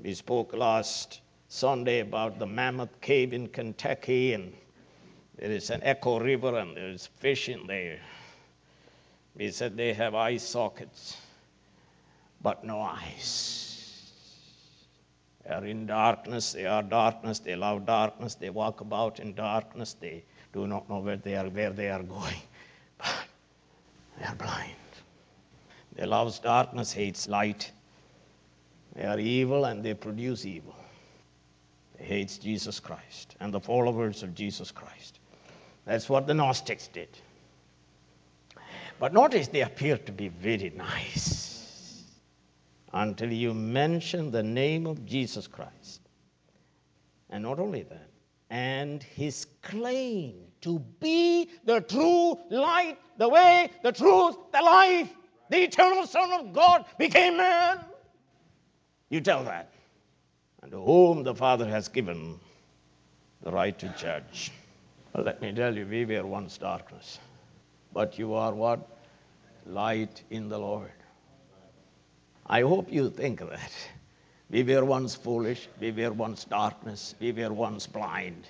[0.02, 4.54] We spoke last Sunday about the Mammoth Cave in Kentucky, and
[5.38, 8.00] there is an Echo River, and there is fish in there.
[9.36, 11.18] We said they have eye sockets,
[12.42, 13.68] but no eyes.
[15.44, 19.98] They are in darkness, they are darkness, they love darkness, they walk about in darkness,
[20.00, 20.24] they
[20.54, 22.42] do not know where they are, where they are going.
[22.98, 23.16] But
[24.18, 24.76] they are blind.
[25.96, 27.70] They love darkness, hates light.
[28.96, 30.76] They are evil and they produce evil.
[31.98, 35.20] They hate Jesus Christ and the followers of Jesus Christ.
[35.86, 37.10] That's what the Gnostics did.
[39.00, 42.04] But notice they appear to be very nice
[42.94, 46.02] until you mention the name of Jesus Christ.
[47.30, 48.10] And not only that,
[48.50, 55.10] and his claim to be the true light, the way, the truth, the life,
[55.50, 57.80] the eternal Son of God became man.
[59.12, 59.70] You tell that.
[60.64, 62.40] And to whom the Father has given
[63.44, 64.52] the right to judge.
[65.14, 67.20] Well, let me tell you, we were once darkness.
[67.94, 68.88] But you are what?
[69.66, 70.94] Light in the Lord.
[72.48, 73.72] I hope you think that.
[74.50, 78.48] We were once foolish, we were once darkness, we were once blind,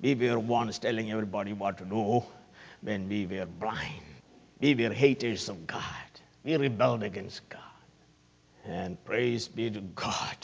[0.00, 2.22] we were once telling everybody what to do
[2.80, 4.02] when we were blind.
[4.60, 6.10] We were haters of God,
[6.44, 7.60] we rebelled against God.
[8.66, 10.36] And praise be to God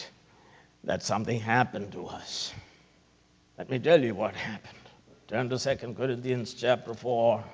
[0.84, 2.52] that something happened to us.
[3.58, 4.78] Let me tell you what happened.
[5.28, 7.44] Turn to 2 Corinthians chapter 4.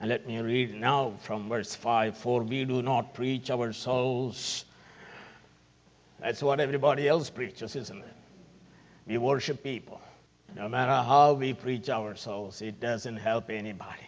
[0.00, 4.64] And let me read now from verse 5 For we do not preach ourselves
[6.22, 8.14] that's what everybody else preaches, isn't it?
[9.08, 10.00] We worship people.
[10.54, 14.06] No matter how we preach ourselves, it doesn't help anybody.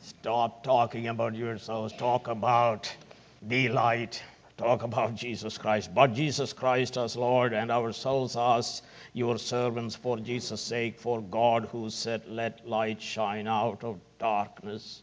[0.00, 1.92] Stop talking about yourselves.
[1.94, 2.94] Talk about
[3.42, 4.22] the light.
[4.56, 5.94] Talk about Jesus Christ.
[5.94, 11.68] But Jesus Christ as Lord and ourselves as your servants for Jesus' sake, for God
[11.72, 15.02] who said, Let light shine out of darkness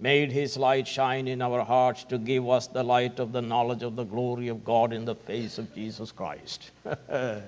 [0.00, 3.82] made his light shine in our hearts to give us the light of the knowledge
[3.82, 6.70] of the glory of God in the face of Jesus Christ.
[7.12, 7.42] I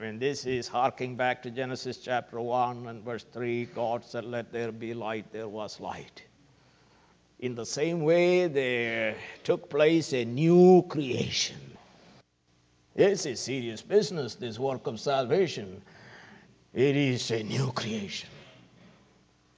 [0.00, 3.66] mean, this is harking back to Genesis chapter 1 and verse 3.
[3.66, 6.22] God said, Let there be light, there was light.
[7.40, 11.56] In the same way, there took place a new creation.
[12.94, 15.82] It's a serious business, this work of salvation.
[16.72, 18.28] It is a new creation.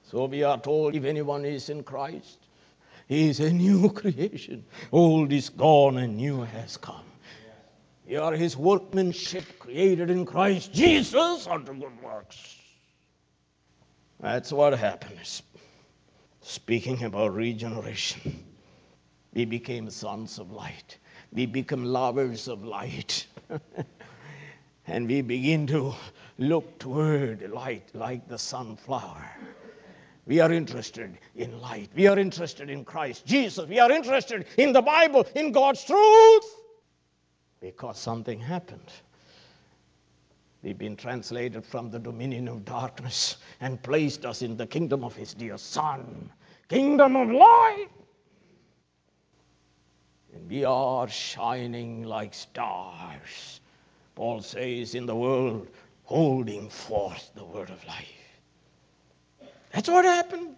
[0.03, 2.39] So we are told if anyone is in Christ,
[3.07, 4.65] he is a new creation.
[4.91, 7.03] Old is gone and new has come.
[8.07, 12.55] You are his workmanship created in Christ Jesus unto good works.
[14.19, 15.43] That's what happens.
[16.47, 18.41] Speaking about regeneration,
[19.33, 20.97] we became sons of light.
[21.33, 23.27] We become lovers of light.
[24.87, 25.93] and we begin to
[26.37, 29.29] look toward light like the sunflower.
[30.25, 31.89] We are interested in light.
[31.93, 33.67] We are interested in Christ Jesus.
[33.67, 36.45] We are interested in the Bible, in God's truth.
[37.59, 38.89] Because something happened.
[40.63, 45.15] We've been translated from the dominion of darkness and placed us in the kingdom of
[45.15, 46.31] His dear Son,
[46.67, 47.87] kingdom of light.
[50.33, 53.61] And we are shining like stars,
[54.15, 55.67] Paul says, in the world,
[56.03, 58.07] holding forth the word of life.
[59.73, 60.55] That's what happened.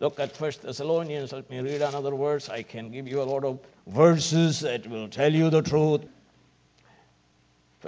[0.00, 1.32] Look at First Thessalonians.
[1.32, 2.48] Let me read another verse.
[2.48, 6.02] I can give you a lot of verses that will tell you the truth.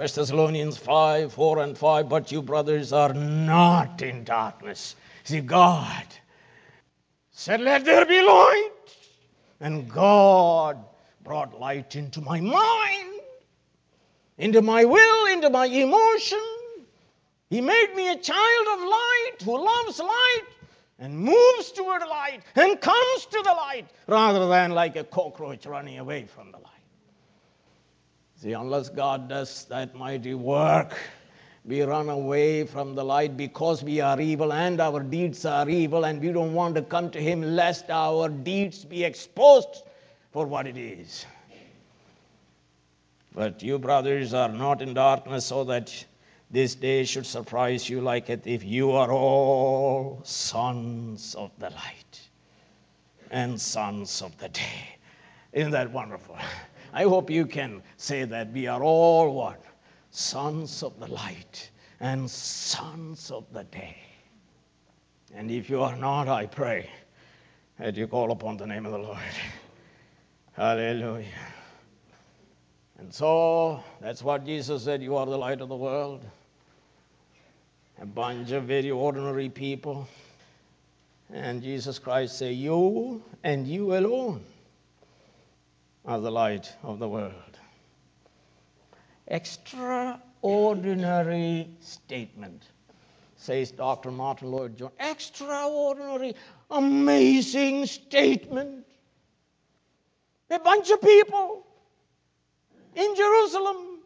[0.01, 2.09] First Thessalonians 5, 4 and 5.
[2.09, 4.95] But you brothers are not in darkness.
[5.25, 6.03] See, God
[7.29, 8.71] said, Let there be light.
[9.59, 10.83] And God
[11.23, 13.21] brought light into my mind,
[14.39, 16.39] into my will, into my emotion.
[17.51, 20.47] He made me a child of light who loves light
[20.97, 25.99] and moves toward light and comes to the light rather than like a cockroach running
[25.99, 26.80] away from the light.
[28.41, 30.97] See, unless God does that mighty work,
[31.63, 36.05] we run away from the light because we are evil and our deeds are evil,
[36.05, 39.83] and we don't want to come to Him lest our deeds be exposed
[40.31, 41.23] for what it is.
[43.35, 45.93] But you, brothers, are not in darkness so that
[46.49, 52.19] this day should surprise you like it if you are all sons of the light
[53.29, 54.97] and sons of the day.
[55.53, 56.39] Isn't that wonderful?
[56.93, 59.63] I hope you can say that we are all what?
[60.09, 63.97] Sons of the light and sons of the day.
[65.33, 66.89] And if you are not, I pray
[67.79, 69.19] that you call upon the name of the Lord.
[70.53, 71.27] Hallelujah.
[72.97, 76.23] And so that's what Jesus said you are the light of the world
[78.01, 80.07] a bunch of very ordinary people.
[81.31, 84.43] And Jesus Christ said, You and you alone
[86.05, 87.33] are the light of the world.
[89.27, 92.63] Extraordinary statement,
[93.35, 94.11] says Dr.
[94.11, 94.91] Martyn Lloyd-Jones.
[94.99, 96.35] Extraordinary,
[96.69, 98.85] amazing statement.
[100.49, 101.65] A bunch of people
[102.95, 103.99] in Jerusalem,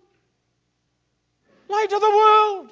[1.69, 2.71] light of the world.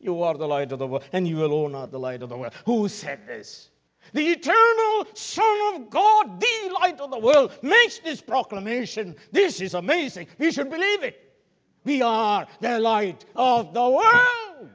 [0.00, 2.36] You are the light of the world, and you alone are the light of the
[2.36, 2.54] world.
[2.64, 3.68] Who said this?
[4.12, 9.16] The eternal Son of God, the light of the world, makes this proclamation.
[9.32, 10.28] This is amazing.
[10.38, 11.24] We should believe it.
[11.84, 14.70] We are the light of the world.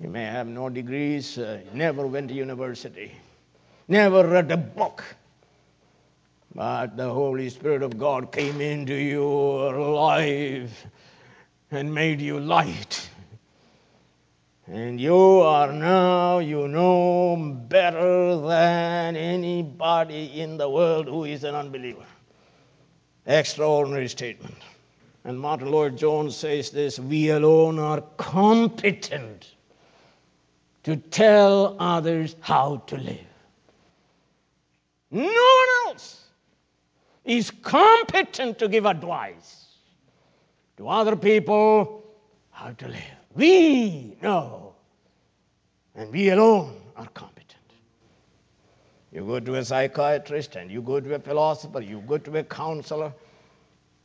[0.00, 3.12] You may have no degrees, uh, never went to university,
[3.86, 5.04] never read a book,
[6.54, 10.86] but the Holy Spirit of God came into your life
[11.70, 13.08] and made you light.
[14.66, 17.36] And you are now, you know
[17.68, 22.06] better than anybody in the world who is an unbeliever.
[23.26, 24.54] Extraordinary statement.
[25.24, 29.54] And Martyn Lloyd-Jones says this we alone are competent
[30.84, 33.18] to tell others how to live.
[35.10, 36.24] No one else
[37.24, 39.66] is competent to give advice
[40.78, 42.02] to other people
[42.50, 43.23] how to live.
[43.34, 44.74] We know,
[45.94, 47.60] and we alone are competent.
[49.12, 52.44] You go to a psychiatrist and you go to a philosopher, you go to a
[52.44, 53.12] counselor.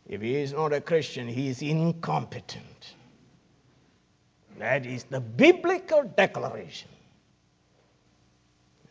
[0.08, 2.96] If he is not a Christian, he is incompetent.
[4.58, 6.90] That is the biblical declaration.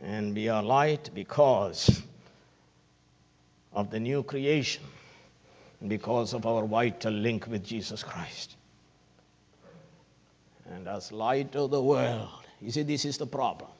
[0.00, 2.02] And we are light because
[3.72, 4.84] of the new creation,
[5.86, 8.56] because of our vital link with Jesus Christ.
[10.74, 12.28] And as light of the world,
[12.60, 13.70] you see, this is the problem.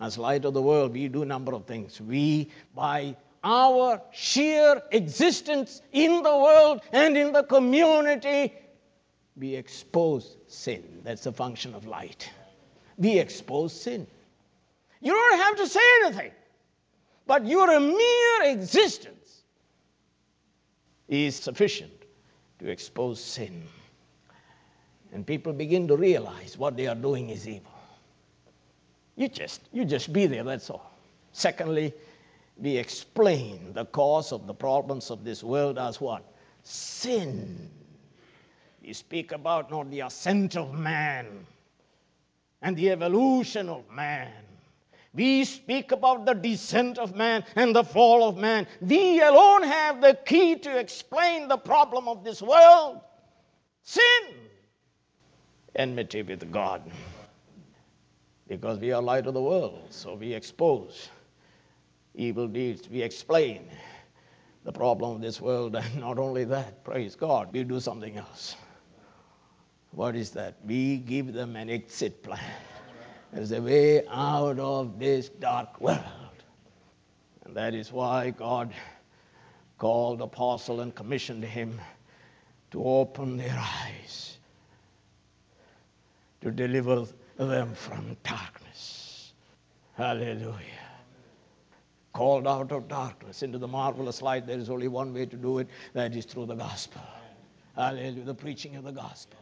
[0.00, 2.00] As light of the world, we do a number of things.
[2.00, 8.52] We, by our sheer existence in the world and in the community,
[9.36, 11.00] we expose sin.
[11.04, 12.30] That's the function of light.
[12.98, 14.06] We expose sin.
[15.00, 16.32] You don't have to say anything,
[17.26, 19.42] but your mere existence
[21.08, 21.92] is sufficient
[22.58, 23.62] to expose sin.
[25.12, 27.72] And people begin to realize what they are doing is evil.
[29.16, 30.92] You just, you just be there, that's all.
[31.32, 31.94] Secondly,
[32.58, 36.22] we explain the cause of the problems of this world as what?
[36.62, 37.70] Sin.
[38.82, 41.46] We speak about not the ascent of man
[42.62, 44.32] and the evolution of man.
[45.14, 48.66] We speak about the descent of man and the fall of man.
[48.82, 53.00] We alone have the key to explain the problem of this world
[53.86, 54.34] sin,
[55.78, 56.82] enmity with God.
[58.48, 61.08] Because we are light of the world, so we expose
[62.14, 63.68] evil deeds, we explain
[64.64, 68.56] the problem of this world, and not only that, praise God, we do something else.
[69.92, 70.56] What is that?
[70.64, 72.40] We give them an exit plan.
[73.32, 76.02] There's a way out of this dark world.
[77.44, 78.72] And that is why God
[79.78, 81.80] called apostle and commissioned him
[82.72, 84.35] to open their eyes,
[86.40, 87.06] to deliver
[87.36, 89.32] them from darkness.
[89.94, 90.54] Hallelujah.
[92.12, 94.46] Called out of darkness into the marvelous light.
[94.46, 97.02] There is only one way to do it that is through the gospel.
[97.74, 98.24] Hallelujah.
[98.24, 99.38] The preaching of the gospel.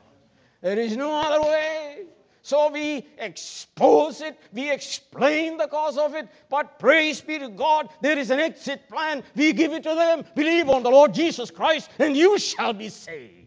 [0.60, 2.06] There is no other way.
[2.44, 7.88] So we expose it, we explain the cause of it, but praise be to God,
[8.02, 9.22] there is an exit plan.
[9.34, 10.26] We give it to them.
[10.36, 13.43] Believe on the Lord Jesus Christ, and you shall be saved.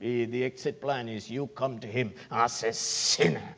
[0.00, 3.56] Eh, the exit plan is you come to Him as a sinner.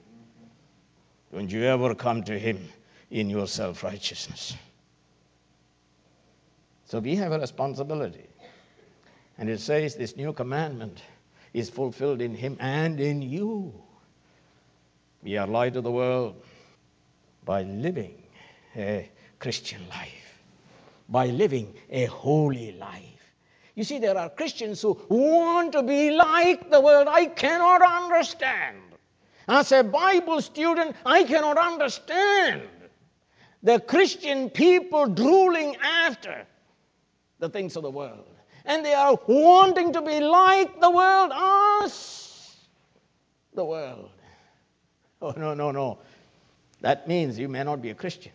[1.32, 2.68] Don't you ever come to Him
[3.11, 4.57] in your self righteousness.
[6.86, 8.26] So we have a responsibility.
[9.38, 11.03] And it says this new commandment
[11.53, 13.72] is fulfilled in Him and in you.
[15.22, 16.43] We are light of the world
[17.45, 18.22] by living
[18.76, 20.43] a Christian life,
[21.09, 23.20] by living a holy life.
[23.81, 27.09] You see, there are Christians who want to be like the world.
[27.09, 28.76] I cannot understand.
[29.49, 32.61] As a Bible student, I cannot understand
[33.62, 36.47] the Christian people drooling after
[37.39, 38.26] the things of the world
[38.66, 42.55] and they are wanting to be like the world, us,
[43.55, 44.11] the world.
[45.22, 46.01] Oh, no, no, no.
[46.83, 48.33] That means you may not be a Christian.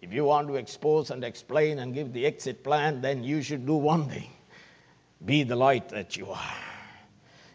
[0.00, 3.66] If you want to expose and explain and give the exit plan, then you should
[3.66, 4.30] do one thing
[5.24, 6.54] be the light that you are.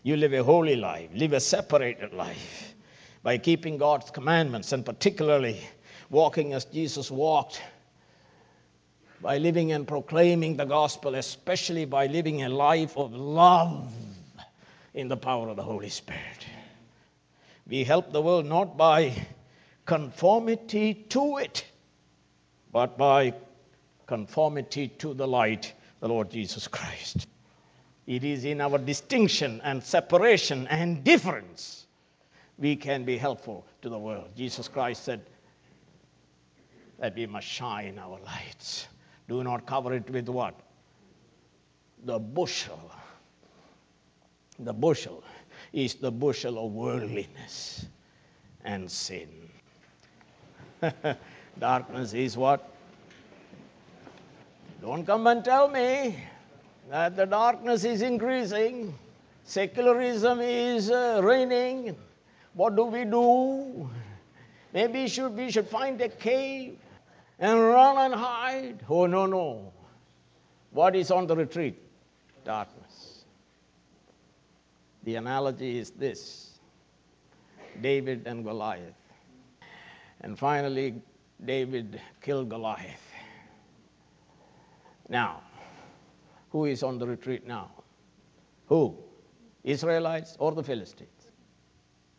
[0.03, 2.75] You live a holy life, live a separated life
[3.23, 5.59] by keeping God's commandments and particularly
[6.11, 7.59] walking as Jesus walked
[9.19, 13.91] by living and proclaiming the gospel, especially by living a life of love
[14.93, 16.45] in the power of the Holy Spirit.
[17.67, 19.13] We help the world not by
[19.87, 21.65] conformity to it,
[22.75, 23.33] but by
[24.05, 27.25] conformity to the light, the Lord Jesus Christ.
[28.05, 31.87] It is in our distinction and separation and difference
[32.57, 34.27] we can be helpful to the world.
[34.35, 35.21] Jesus Christ said
[36.99, 38.89] that we must shine our lights
[39.29, 40.59] do not cover it with what?
[42.03, 42.91] The bushel.
[44.59, 45.23] The bushel
[45.71, 47.85] is the bushel of worldliness
[48.65, 49.29] and sin.
[51.59, 52.69] Darkness is what?
[54.81, 56.15] Don't come and tell me
[56.89, 58.93] that the darkness is increasing,
[59.45, 61.95] secularism is uh, reigning.
[62.53, 63.89] What do we do?
[64.73, 66.77] Maybe should, we should find a cave
[67.39, 68.79] and run and hide.
[68.89, 69.71] Oh, no, no.
[70.71, 71.81] What is on the retreat?
[72.43, 73.23] Darkness.
[75.03, 76.59] The analogy is this
[77.81, 78.93] David and Goliath.
[80.21, 80.95] And finally,
[81.45, 83.11] David killed Goliath.
[85.09, 85.41] Now,
[86.49, 87.71] who is on the retreat now?
[88.67, 88.97] Who?
[89.63, 91.09] Israelites or the Philistines?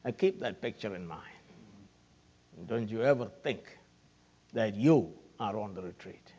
[0.04, 1.22] I keep that picture in mind.
[2.66, 3.78] Don't you ever think
[4.52, 6.32] that you are on the retreat.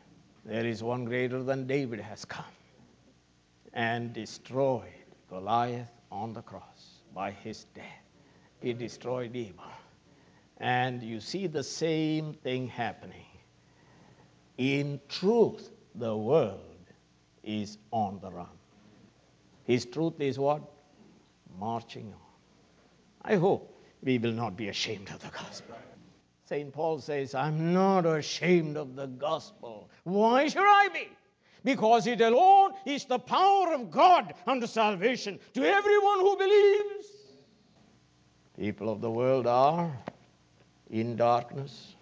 [0.44, 2.44] There is one greater than David has come
[3.74, 7.84] and destroyed Goliath on the cross by his death.
[8.60, 9.64] He destroyed evil.
[10.58, 13.26] And you see the same thing happening.
[14.56, 16.60] In truth, the world
[17.44, 18.48] is on the run.
[19.64, 20.62] His truth is what?
[21.58, 23.32] Marching on.
[23.32, 25.76] I hope we will not be ashamed of the gospel.
[26.44, 26.72] St.
[26.72, 29.90] Paul says, I'm not ashamed of the gospel.
[30.04, 31.08] Why should I be?
[31.62, 37.06] Because it alone is the power of God unto salvation to everyone who believes.
[38.56, 39.92] People of the world are
[40.90, 41.94] in darkness,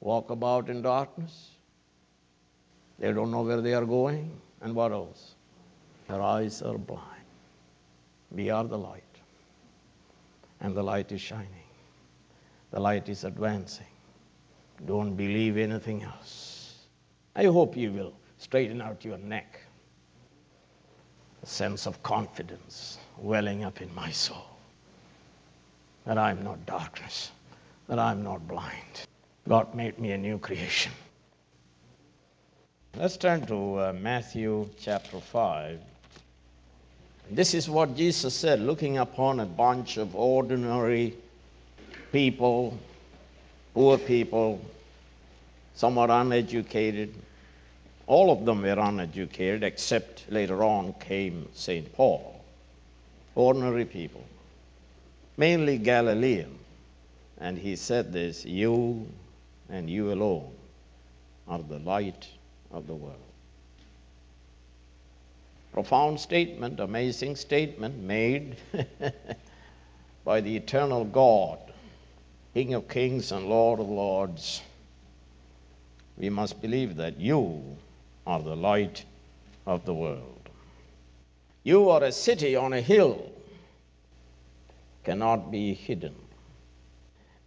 [0.00, 1.50] walk about in darkness.
[2.98, 4.30] They don't know where they are going.
[4.60, 5.34] And what else?
[6.08, 7.04] Their eyes are blind.
[8.30, 9.02] We are the light.
[10.60, 11.46] And the light is shining.
[12.70, 13.86] The light is advancing.
[14.86, 16.74] Don't believe anything else.
[17.34, 19.60] I hope you will straighten out your neck.
[21.42, 24.58] A sense of confidence welling up in my soul
[26.04, 27.30] that I'm not darkness,
[27.88, 29.06] that I'm not blind.
[29.48, 30.92] God made me a new creation.
[32.96, 35.80] Let's turn to uh, Matthew chapter 5.
[37.30, 41.14] This is what Jesus said, looking upon a bunch of ordinary
[42.12, 42.78] people,
[43.74, 44.60] poor people,
[45.74, 47.14] somewhat uneducated.
[48.06, 51.90] All of them were uneducated, except later on came St.
[51.94, 52.42] Paul.
[53.34, 54.24] Ordinary people,
[55.36, 56.58] mainly Galilean.
[57.40, 59.06] And he said this You
[59.68, 60.52] and you alone
[61.46, 62.28] are the light
[62.70, 63.16] of the world.
[65.72, 68.56] Profound statement, amazing statement made
[70.24, 71.58] by the eternal God,
[72.54, 74.60] King of kings and Lord of lords.
[76.16, 77.76] We must believe that you
[78.26, 79.04] are the light
[79.66, 80.48] of the world.
[81.62, 83.30] You are a city on a hill,
[85.04, 86.14] cannot be hidden.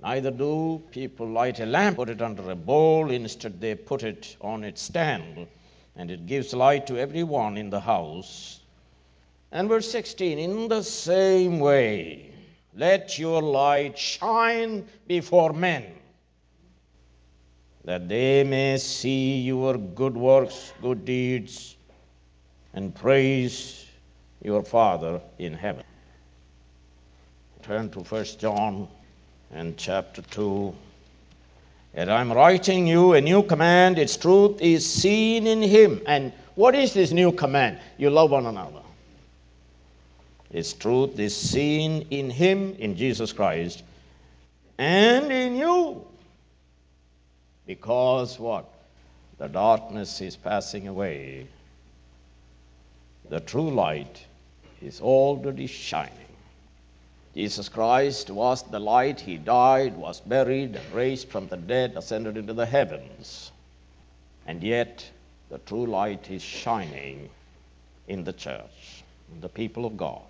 [0.02, 3.12] Neither do people light a lamp, put it under a bowl.
[3.12, 5.48] Instead, they put it on its stand,
[5.96, 8.60] and it gives light to everyone in the house.
[9.52, 12.34] And verse 16 In the same way,
[12.74, 15.86] let your light shine before men,
[17.86, 21.76] that they may see your good works, good deeds,
[22.74, 23.86] and praise
[24.42, 25.84] your Father in heaven.
[27.62, 28.88] Turn to 1 John
[29.54, 30.74] and chapter 2.
[31.94, 34.00] And I'm writing you a new command.
[34.00, 36.02] Its truth is seen in him.
[36.08, 37.80] And what is this new command?
[37.98, 38.82] You love one another.
[40.52, 43.84] Its truth is seen in him, in Jesus Christ,
[44.78, 46.06] and in you.
[47.66, 48.70] Because what?
[49.38, 51.48] The darkness is passing away.
[53.30, 54.24] The true light
[54.82, 56.21] is already shining.
[57.34, 59.20] Jesus Christ was the light.
[59.20, 63.52] He died, was buried, raised from the dead, ascended into the heavens.
[64.46, 65.10] And yet,
[65.50, 67.30] the true light is shining
[68.08, 69.04] in the church,
[69.34, 70.22] in the people of God.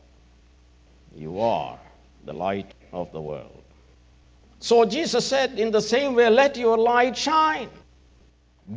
[1.16, 1.80] You are
[2.26, 3.64] the light of the world.
[4.60, 7.70] So Jesus said, in the same way, let your light shine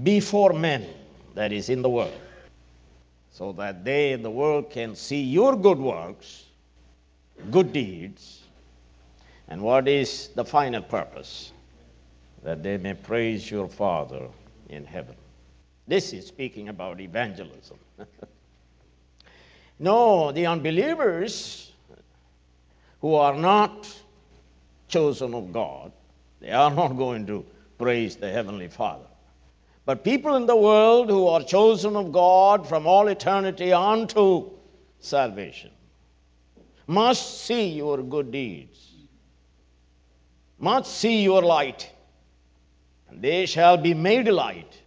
[0.03, 0.87] before men,
[1.35, 2.18] that is, in the world,
[3.33, 6.43] so that they in the world can see your good works
[7.51, 8.43] good deeds.
[9.49, 11.53] And what is the final purpose?
[12.43, 14.28] That they may praise your Father
[14.68, 15.16] in heaven.
[15.87, 17.78] This is speaking about evangelism.
[19.78, 21.72] no, the unbelievers
[23.01, 23.87] who are not
[24.89, 25.93] chosen of God,
[26.41, 27.45] they are not going to
[27.78, 29.05] praise the Heavenly Father.
[29.85, 34.51] But people in the world who are chosen of God from all eternity unto
[35.01, 35.70] salvation,
[36.87, 38.93] must see your good deeds,
[40.59, 41.91] must see your light,
[43.09, 44.80] and they shall be made light,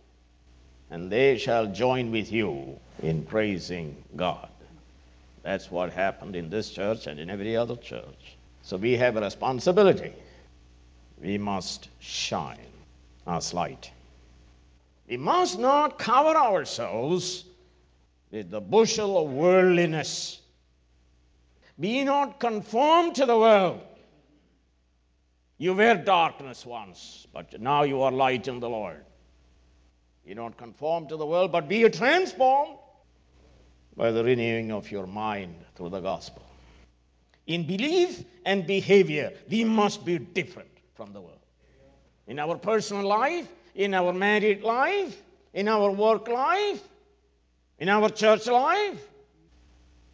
[0.90, 4.50] and they shall join with you in praising God.
[5.44, 8.38] That's what happened in this church and in every other church.
[8.64, 10.14] So we have a responsibility.
[11.22, 12.58] We must shine
[13.26, 13.90] as light.
[15.08, 17.46] We must not cover ourselves
[18.30, 20.42] with the bushel of worldliness
[21.80, 23.82] be not conformed to the world.
[25.58, 29.04] You were darkness once, but now you are light in the Lord.
[30.26, 32.78] Be not conformed to the world, but be transformed
[33.96, 36.44] by the renewing of your mind through the gospel.
[37.48, 41.40] In belief and behavior, we must be different from the world.
[42.28, 45.22] In our personal life, in our married life,
[45.54, 46.84] in our work life,
[47.80, 49.02] in our church life,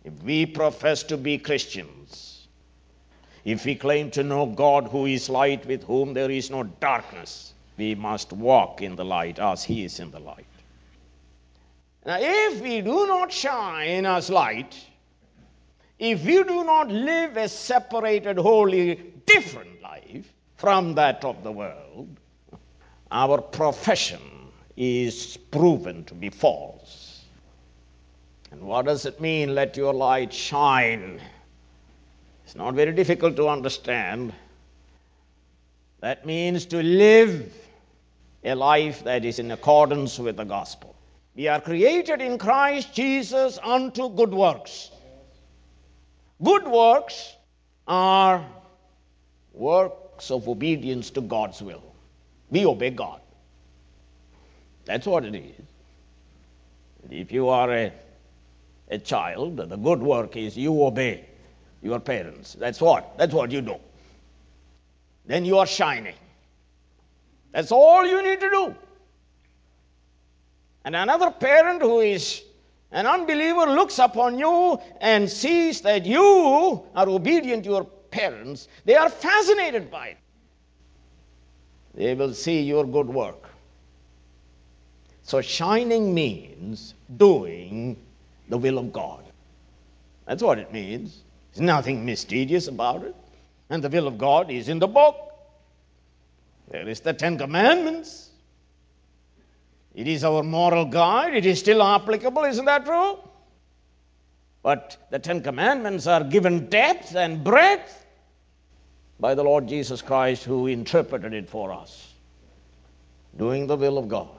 [0.03, 2.47] if we profess to be Christians,
[3.45, 7.53] if we claim to know God who is light, with whom there is no darkness,
[7.77, 10.45] we must walk in the light as He is in the light.
[12.05, 14.75] Now, if we do not shine as light,
[15.99, 22.09] if we do not live a separated, wholly different life from that of the world,
[23.09, 24.19] our profession
[24.75, 27.02] is proven to be false.
[28.53, 31.19] And what does it mean, let your light shine?
[32.45, 34.31] It's not very difficult to understand.
[36.01, 37.51] That means to live
[38.43, 40.95] a life that is in accordance with the gospel.
[41.35, 44.91] We are created in Christ Jesus unto good works.
[46.43, 47.35] Good works
[47.87, 48.45] are
[49.51, 51.81] works of obedience to God's will.
[52.51, 53.19] We obey God.
[54.85, 55.65] That's what it is.
[57.09, 57.91] If you are a,
[58.89, 61.25] a child, the good work is you obey
[61.81, 62.53] your parents.
[62.53, 63.17] That's what?
[63.17, 63.75] That's what you do.
[65.25, 66.15] Then you are shining.
[67.51, 68.75] That's all you need to do.
[70.85, 72.43] And another parent who is
[72.91, 78.67] an unbeliever looks upon you and sees that you are obedient to your parents.
[78.85, 80.17] They are fascinated by it.
[81.93, 83.49] They will see your good work.
[85.21, 87.97] So, shining means doing
[88.49, 89.23] the will of God.
[90.25, 91.21] That's what it means.
[91.53, 93.15] There's nothing mysterious about it.
[93.69, 95.17] And the will of God is in the book.
[96.69, 98.29] There is the Ten Commandments.
[99.93, 101.35] It is our moral guide.
[101.35, 103.19] It is still applicable, isn't that true?
[104.63, 108.05] But the Ten Commandments are given depth and breadth
[109.19, 112.13] by the Lord Jesus Christ, who interpreted it for us.
[113.37, 114.29] Doing the will of God.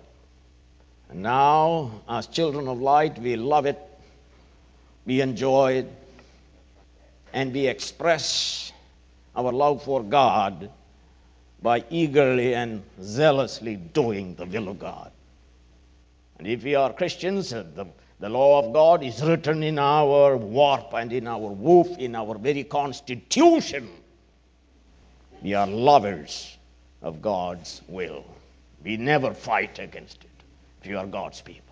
[1.11, 3.78] And now, as children of light, we love it,
[5.07, 5.92] we enjoy it,
[7.32, 8.72] and we express
[9.36, 10.70] our love for God
[11.62, 15.11] by eagerly and zealously doing the will of God.
[16.38, 17.86] And if we are Christians, uh, the,
[18.20, 22.36] the law of God is written in our warp and in our woof, in our
[22.36, 23.88] very constitution.
[25.42, 26.57] We are lovers
[27.02, 28.24] of God's will.
[28.82, 30.30] We never fight against it
[30.82, 31.63] if you are God's people.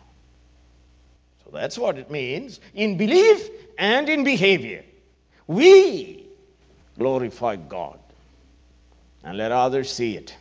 [1.44, 4.84] So that's what it means in belief and in behavior.
[5.46, 6.26] We
[6.98, 7.98] glorify God
[9.24, 10.34] and let others see it.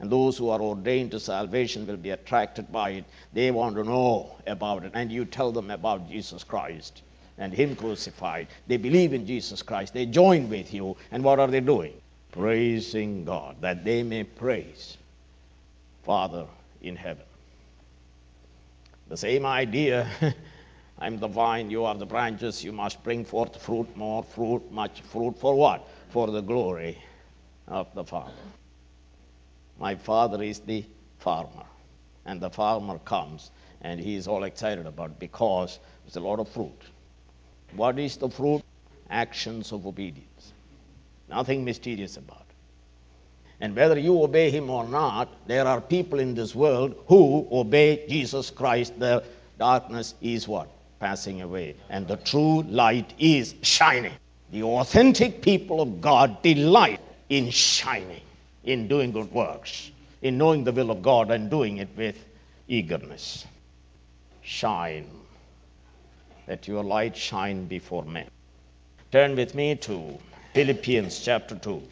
[0.00, 3.04] And those who are ordained to salvation will be attracted by it.
[3.32, 4.92] They want to know about it.
[4.94, 7.02] And you tell them about Jesus Christ
[7.38, 8.48] and Him crucified.
[8.66, 9.94] They believe in Jesus Christ.
[9.94, 10.96] They join with you.
[11.10, 11.94] And what are they doing?
[12.32, 14.96] Praising God, that they may praise
[16.02, 16.46] Father
[16.82, 17.24] in heaven.
[19.08, 20.08] The same idea.
[20.98, 25.00] I'm the vine, you are the branches, you must bring forth fruit, more fruit, much
[25.00, 25.36] fruit.
[25.38, 25.88] For what?
[26.10, 26.98] For the glory
[27.66, 28.32] of the Father.
[29.78, 30.84] My father is the
[31.18, 31.66] farmer.
[32.26, 33.50] And the farmer comes
[33.82, 36.80] and he is all excited about because there's a lot of fruit.
[37.76, 38.62] What is the fruit?
[39.10, 40.52] Actions of obedience.
[41.28, 42.43] Nothing mysterious about it.
[43.64, 48.06] And whether you obey him or not, there are people in this world who obey
[48.06, 48.98] Jesus Christ.
[48.98, 49.24] The
[49.58, 50.68] darkness is what?
[51.00, 51.76] Passing away.
[51.88, 54.12] And the true light is shining.
[54.52, 57.00] The authentic people of God delight
[57.30, 58.20] in shining
[58.64, 59.90] in doing good works,
[60.20, 62.22] in knowing the will of God and doing it with
[62.68, 63.46] eagerness.
[64.42, 65.08] Shine.
[66.46, 68.28] Let your light shine before men.
[69.10, 70.18] Turn with me to
[70.52, 71.82] Philippians chapter 2.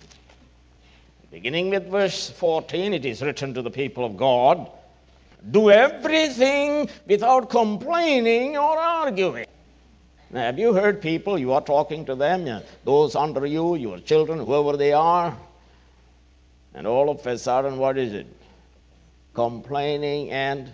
[1.32, 4.70] Beginning with verse 14, it is written to the people of God
[5.50, 9.46] do everything without complaining or arguing.
[10.30, 14.44] Now, have you heard people, you are talking to them, those under you, your children,
[14.44, 15.34] whoever they are,
[16.74, 18.26] and all of a sudden, what is it?
[19.32, 20.70] Complaining and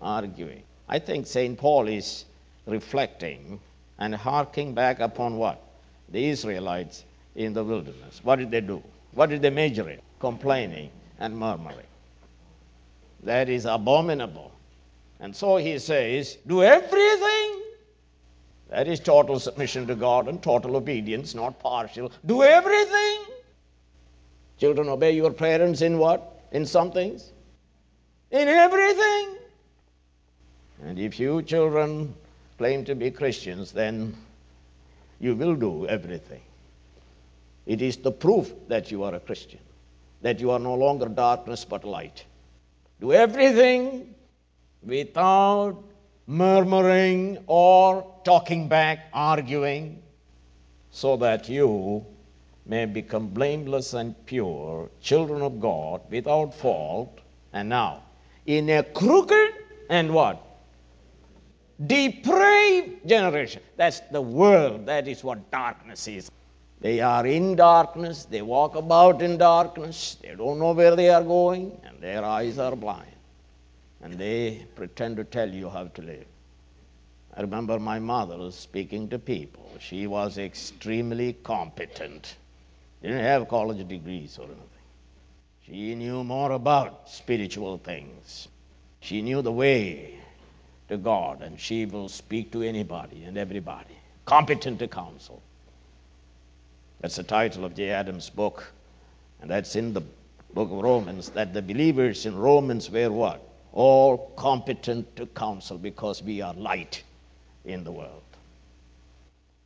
[0.00, 0.62] arguing.
[0.88, 1.58] I think St.
[1.58, 2.24] Paul is
[2.66, 3.58] reflecting
[3.98, 5.60] and harking back upon what?
[6.08, 8.20] The Israelites in the wilderness.
[8.22, 8.80] What did they do?
[9.12, 10.00] What did they major in?
[10.20, 11.86] Complaining and murmuring.
[13.24, 14.52] That is abominable.
[15.20, 17.62] And so he says, do everything.
[18.70, 22.12] That is total submission to God and total obedience, not partial.
[22.24, 23.24] Do everything
[24.58, 26.42] Children, obey your parents in what?
[26.50, 27.30] In some things?
[28.30, 29.36] In everything.
[30.82, 32.14] And if you children
[32.56, 34.16] claim to be Christians, then
[35.20, 36.40] you will do everything.
[37.68, 39.60] It is the proof that you are a Christian,
[40.22, 42.24] that you are no longer darkness but light.
[42.98, 44.14] Do everything
[44.82, 45.76] without
[46.26, 50.02] murmuring or talking back, arguing,
[50.90, 52.06] so that you
[52.64, 57.20] may become blameless and pure, children of God, without fault.
[57.52, 58.02] And now,
[58.46, 59.52] in a crooked
[59.90, 60.42] and what?
[61.86, 63.60] Depraved generation.
[63.76, 64.86] That's the world.
[64.86, 66.30] That is what darkness is.
[66.80, 68.24] They are in darkness.
[68.24, 70.16] They walk about in darkness.
[70.22, 73.06] They don't know where they are going, and their eyes are blind.
[74.02, 76.26] And they pretend to tell you how to live.
[77.36, 79.70] I remember my mother speaking to people.
[79.80, 82.36] She was extremely competent
[83.02, 84.66] didn't have college degrees or anything.
[85.66, 88.48] She knew more about spiritual things.
[89.00, 90.18] She knew the way
[90.88, 93.96] to God, and she will speak to anybody and everybody.
[94.24, 95.42] Competent to counsel.
[97.00, 97.90] That's the title of J.
[97.90, 98.72] Adams' book,
[99.40, 100.02] and that's in the
[100.52, 103.40] book of Romans, that the believers in Romans were what?
[103.72, 107.02] All competent to counsel because we are light
[107.64, 108.22] in the world.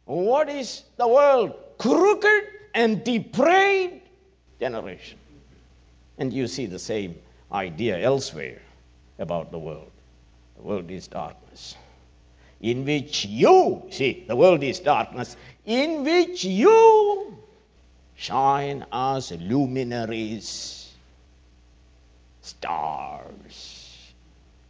[0.04, 1.54] What is the world?
[1.78, 4.00] Crooked and depraved
[4.60, 5.18] generation.
[6.18, 7.16] And you see the same
[7.50, 8.60] idea elsewhere
[9.18, 9.90] about the world.
[10.56, 11.76] The world is darkness.
[12.60, 17.36] In which you, see, the world is darkness, in which you
[18.16, 20.92] shine as luminaries,
[22.40, 24.12] stars.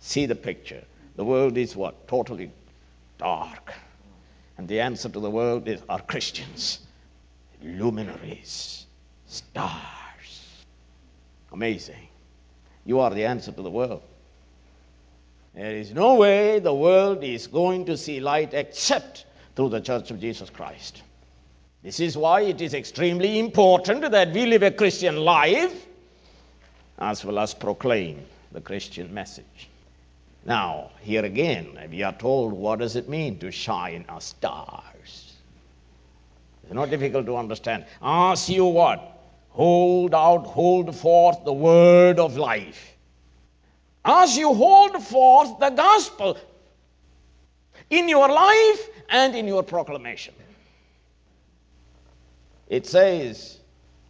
[0.01, 0.83] See the picture.
[1.17, 2.09] The world is what?
[2.09, 2.51] Totally
[3.19, 3.73] dark.
[4.59, 6.79] And the answer to the world is are Christians,
[7.63, 8.87] luminaries,
[9.27, 10.65] stars.
[11.53, 12.09] Amazing.
[12.85, 14.03] You are the answer to the world.
[15.55, 20.11] There is no way the world is going to see light except through the Church
[20.11, 21.03] of Jesus Christ.
[21.83, 25.87] This is why it is extremely important that we live a Christian life
[26.99, 29.69] as well as proclaim the Christian message.
[30.45, 35.35] Now, here again, we are told what does it mean to shine as stars?
[36.65, 37.85] It's not difficult to understand.
[38.01, 39.21] Ask you what?
[39.51, 42.97] Hold out, hold forth the word of life.
[44.05, 46.39] As you hold forth the gospel
[47.93, 50.35] in your life and in your proclamation.
[52.69, 53.59] It says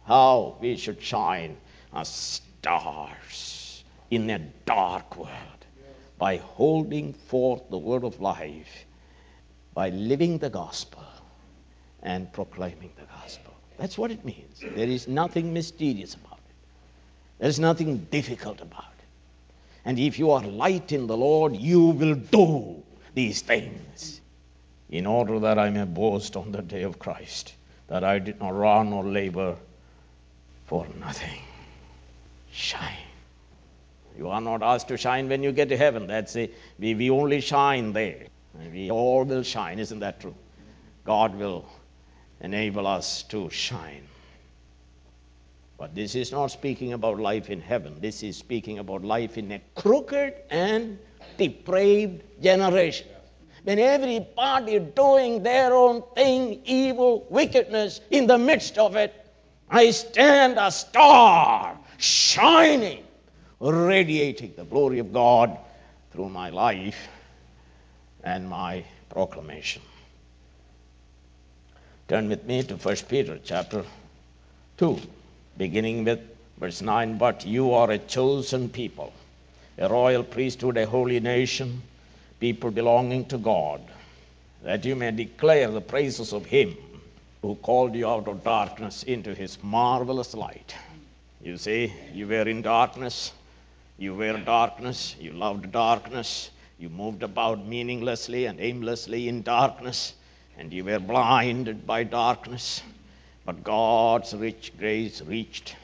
[0.05, 1.57] how we should shine
[1.93, 5.65] as stars in a dark world
[6.17, 8.85] by holding forth the word of life,
[9.73, 11.03] by living the gospel
[12.01, 13.53] and proclaiming the gospel.
[13.77, 14.61] That's what it means.
[14.61, 16.55] There is nothing mysterious about it,
[17.39, 19.05] there's nothing difficult about it.
[19.83, 22.81] And if you are light in the Lord, you will do
[23.13, 24.21] these things
[24.89, 27.53] in order that I may boast on the day of Christ
[27.87, 29.55] that I did not run or labor
[30.65, 31.41] for nothing.
[32.51, 33.07] Shine.
[34.17, 36.07] You are not asked to shine when you get to heaven.
[36.07, 36.55] That's it.
[36.77, 38.27] We, we only shine there.
[38.71, 39.79] We all will shine.
[39.79, 40.35] Isn't that true?
[41.03, 41.65] God will
[42.39, 44.07] enable us to shine.
[45.83, 47.97] But this is not speaking about life in heaven.
[47.99, 50.97] This is speaking about life in a crooked and
[51.37, 53.09] depraved generation.
[53.65, 59.13] When everybody doing their own thing, evil, wickedness, in the midst of it,
[59.69, 63.03] I stand a star shining,
[63.59, 65.57] radiating the glory of God
[66.11, 67.09] through my life
[68.23, 69.81] and my proclamation.
[72.07, 73.83] Turn with me to 1 Peter chapter
[74.77, 74.97] 2,
[75.57, 76.19] beginning with
[76.57, 77.17] verse 9.
[77.17, 79.13] But you are a chosen people,
[79.77, 81.81] a royal priesthood, a holy nation,
[82.39, 83.81] people belonging to God,
[84.63, 86.75] that you may declare the praises of Him
[87.41, 90.75] who called you out of darkness into His marvelous light.
[91.41, 93.33] You see, you were in darkness,
[93.97, 96.49] you were darkness, you loved darkness,
[96.79, 100.13] you moved about meaninglessly and aimlessly in darkness
[100.57, 102.81] and you were blinded by darkness.
[103.45, 105.75] But God's rich grace reached.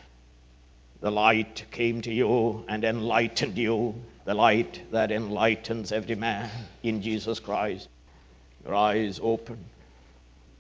[1.01, 3.95] The light came to you and enlightened you,
[4.25, 6.49] the light that enlightens every man
[6.83, 7.87] in Jesus Christ.
[8.65, 9.65] Your eyes opened,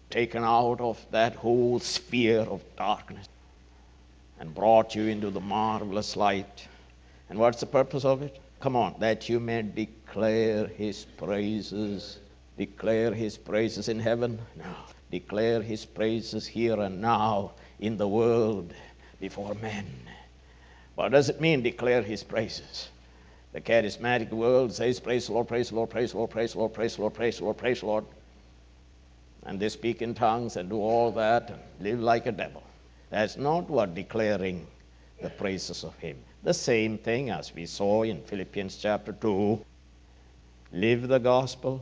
[0.09, 3.27] taken out of that whole sphere of darkness,
[4.39, 6.67] and brought you into the marvelous light.
[7.29, 8.39] And what's the purpose of it?
[8.59, 12.19] Come on, that you may declare his praises
[12.59, 14.37] declare his praises in heaven?
[14.57, 14.65] No.
[15.11, 18.73] Declare his praises here and now in the world
[19.19, 19.85] before men.
[20.95, 22.89] What does it mean, declare his praises?
[23.53, 26.59] The charismatic world says, Praise the Lord, praise the Lord, praise the Lord, praise the
[26.59, 28.05] Lord, praise the Lord, praise the Lord, praise the Lord.
[29.43, 32.63] And they speak in tongues and do all that and live like a devil.
[33.09, 34.67] That's not what declaring
[35.21, 36.17] the praises of him.
[36.43, 39.59] The same thing as we saw in Philippians chapter 2.
[40.71, 41.81] Live the gospel,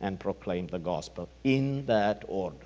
[0.00, 2.56] and proclaim the gospel in that order.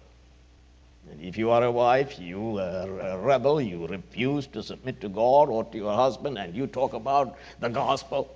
[1.11, 5.09] And if you are a wife, you are a rebel, you refuse to submit to
[5.09, 8.35] God or to your husband, and you talk about the gospel,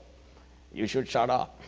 [0.73, 1.61] you should shut up.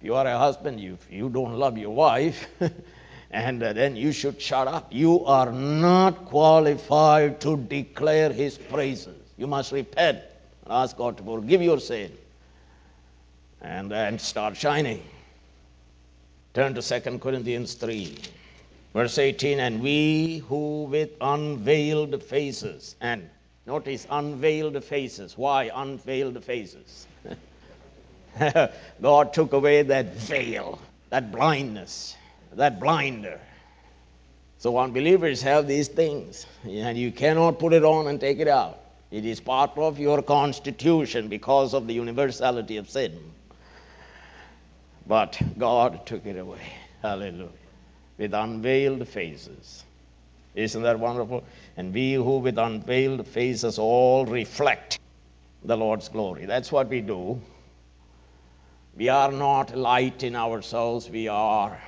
[0.00, 2.46] If you are a husband, you, you don't love your wife,
[3.30, 4.88] and uh, then you should shut up.
[4.92, 9.16] You are not qualified to declare his praises.
[9.38, 10.18] You must repent
[10.64, 12.12] and ask God to forgive your sin
[13.62, 15.02] and then start shining.
[16.54, 18.14] Turn to 2 Corinthians 3,
[18.92, 19.58] verse 18.
[19.58, 23.26] And we who with unveiled faces, and
[23.66, 25.38] notice unveiled faces.
[25.38, 27.06] Why unveiled faces?
[29.00, 30.78] God took away that veil,
[31.08, 32.16] that blindness,
[32.52, 33.40] that blinder.
[34.58, 38.78] So unbelievers have these things, and you cannot put it on and take it out.
[39.10, 43.18] It is part of your constitution because of the universality of sin.
[45.06, 46.60] But God took it away.
[47.02, 47.48] Hallelujah.
[48.18, 49.84] With unveiled faces.
[50.54, 51.44] Isn't that wonderful?
[51.76, 54.98] And we who with unveiled faces all reflect
[55.64, 56.46] the Lord's glory.
[56.46, 57.40] That's what we do.
[58.96, 61.80] We are not light in ourselves, we are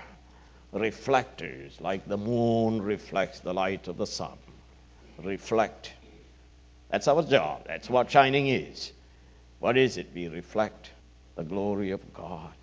[0.73, 4.39] reflectors, like the moon reflects the light of the sun.
[5.23, 5.93] Reflect.
[6.91, 7.65] That's our job.
[7.67, 8.93] That's what shining is.
[9.61, 10.09] What is it?
[10.15, 10.91] We reflect
[11.37, 12.55] the glory of God.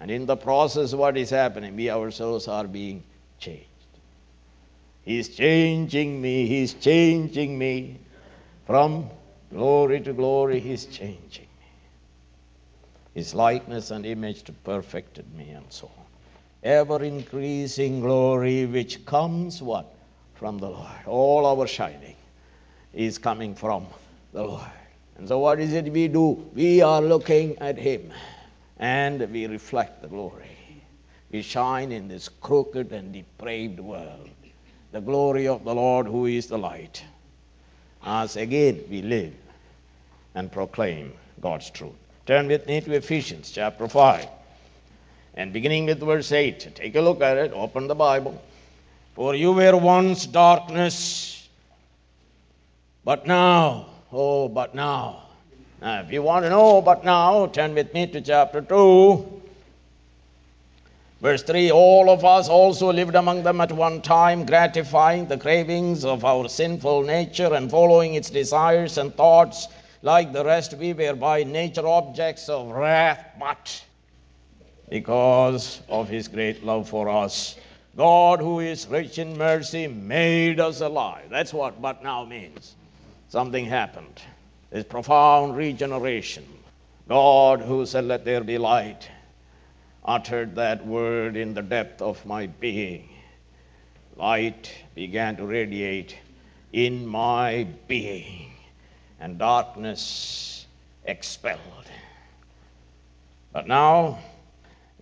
[0.00, 1.76] And in the process, what is happening?
[1.76, 3.04] We ourselves are being
[3.38, 3.66] changed.
[5.02, 6.46] He's changing me.
[6.46, 7.98] He's changing me.
[8.66, 9.10] From
[9.52, 11.66] glory to glory, He's changing me.
[13.14, 16.04] His likeness and image to perfected me, and so on.
[16.62, 19.94] Ever increasing glory, which comes what?
[20.34, 21.06] From the Lord.
[21.06, 22.16] All our shining
[22.94, 23.86] is coming from
[24.32, 24.70] the Lord.
[25.18, 26.50] And so, what is it we do?
[26.54, 28.10] We are looking at Him
[28.80, 30.56] and we reflect the glory.
[31.30, 34.30] We shine in this crooked and depraved world.
[34.90, 37.04] The glory of the Lord, who is the light.
[38.02, 39.34] As again we live
[40.34, 41.92] and proclaim God's truth.
[42.24, 44.26] Turn with me to Ephesians chapter 5.
[45.34, 48.42] And beginning with verse 8, take a look at it, open the Bible.
[49.14, 51.48] For you were once darkness,
[53.04, 55.29] but now, oh, but now,
[55.82, 59.40] now, if you want to know but now, turn with me to chapter 2.
[61.20, 66.04] Verse 3 All of us also lived among them at one time, gratifying the cravings
[66.04, 69.68] of our sinful nature and following its desires and thoughts.
[70.02, 73.84] Like the rest, we were by nature objects of wrath, but
[74.88, 77.56] because of his great love for us,
[77.96, 81.28] God, who is rich in mercy, made us alive.
[81.28, 82.74] That's what but now means.
[83.28, 84.22] Something happened.
[84.70, 86.46] This profound regeneration.
[87.08, 89.10] God, who said, Let there be light,
[90.04, 93.08] uttered that word in the depth of my being.
[94.16, 96.16] Light began to radiate
[96.72, 98.52] in my being,
[99.18, 100.66] and darkness
[101.04, 101.58] expelled.
[103.52, 104.20] But now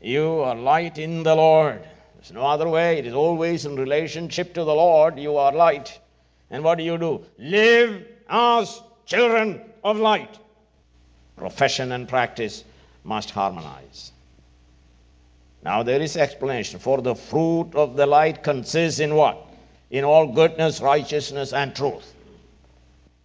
[0.01, 1.83] you are light in the Lord.
[2.15, 2.99] There's no other way.
[2.99, 5.19] It is always in relationship to the Lord.
[5.19, 5.99] You are light.
[6.51, 7.25] And what do you do?
[7.39, 10.39] Live as children of light.
[11.37, 12.63] Profession and practice
[13.05, 14.13] must harmonize.
[15.65, 16.79] Now there is explanation.
[16.79, 19.39] For the fruit of the light consists in what?
[19.91, 22.15] In all goodness, righteousness, and truth.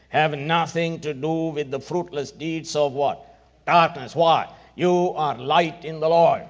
[0.08, 3.20] Have nothing to do with the fruitless deeds of what?
[3.66, 4.16] Darkness.
[4.16, 4.50] Why?
[4.76, 6.44] You are light in the Lord.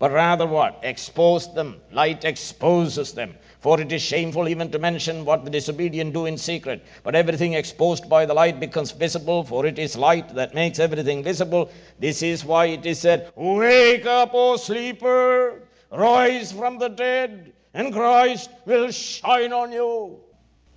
[0.00, 0.80] But rather what?
[0.82, 1.78] Expose them.
[1.92, 3.34] Light exposes them.
[3.60, 6.82] For it is shameful even to mention what the disobedient do in secret.
[7.02, 11.22] But everything exposed by the light becomes visible, for it is light that makes everything
[11.22, 11.70] visible.
[11.98, 17.92] This is why it is said, Wake up, O sleeper, rise from the dead, and
[17.92, 20.18] Christ will shine on you.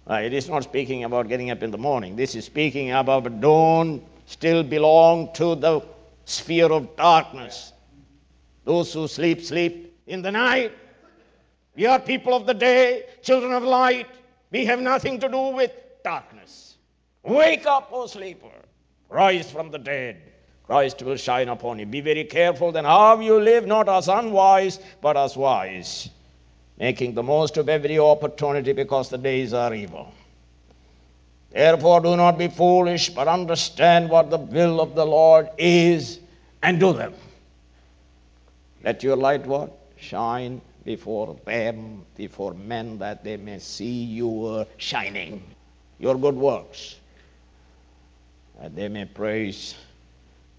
[0.06, 2.18] Uh, it is not speaking about getting up in the morning.
[2.18, 5.82] This is speaking about don't still belong to the
[6.26, 7.73] sphere of darkness.
[8.66, 10.72] Those who sleep, sleep in the night.
[11.76, 14.08] We are people of the day, children of light.
[14.52, 15.72] We have nothing to do with
[16.04, 16.76] darkness.
[17.24, 18.52] Wake up, O sleeper.
[19.10, 20.22] Rise from the dead.
[20.64, 21.86] Christ will shine upon you.
[21.86, 26.10] Be very careful then how you live, not as unwise, but as wise,
[26.80, 30.14] making the most of every opportunity because the days are evil.
[31.52, 36.20] Therefore, do not be foolish, but understand what the will of the Lord is
[36.64, 37.14] and do them.
[38.84, 39.72] Let your light what?
[39.98, 45.42] Shine before them, before men, that they may see your shining,
[46.00, 46.96] your good works,
[48.60, 49.76] that they may praise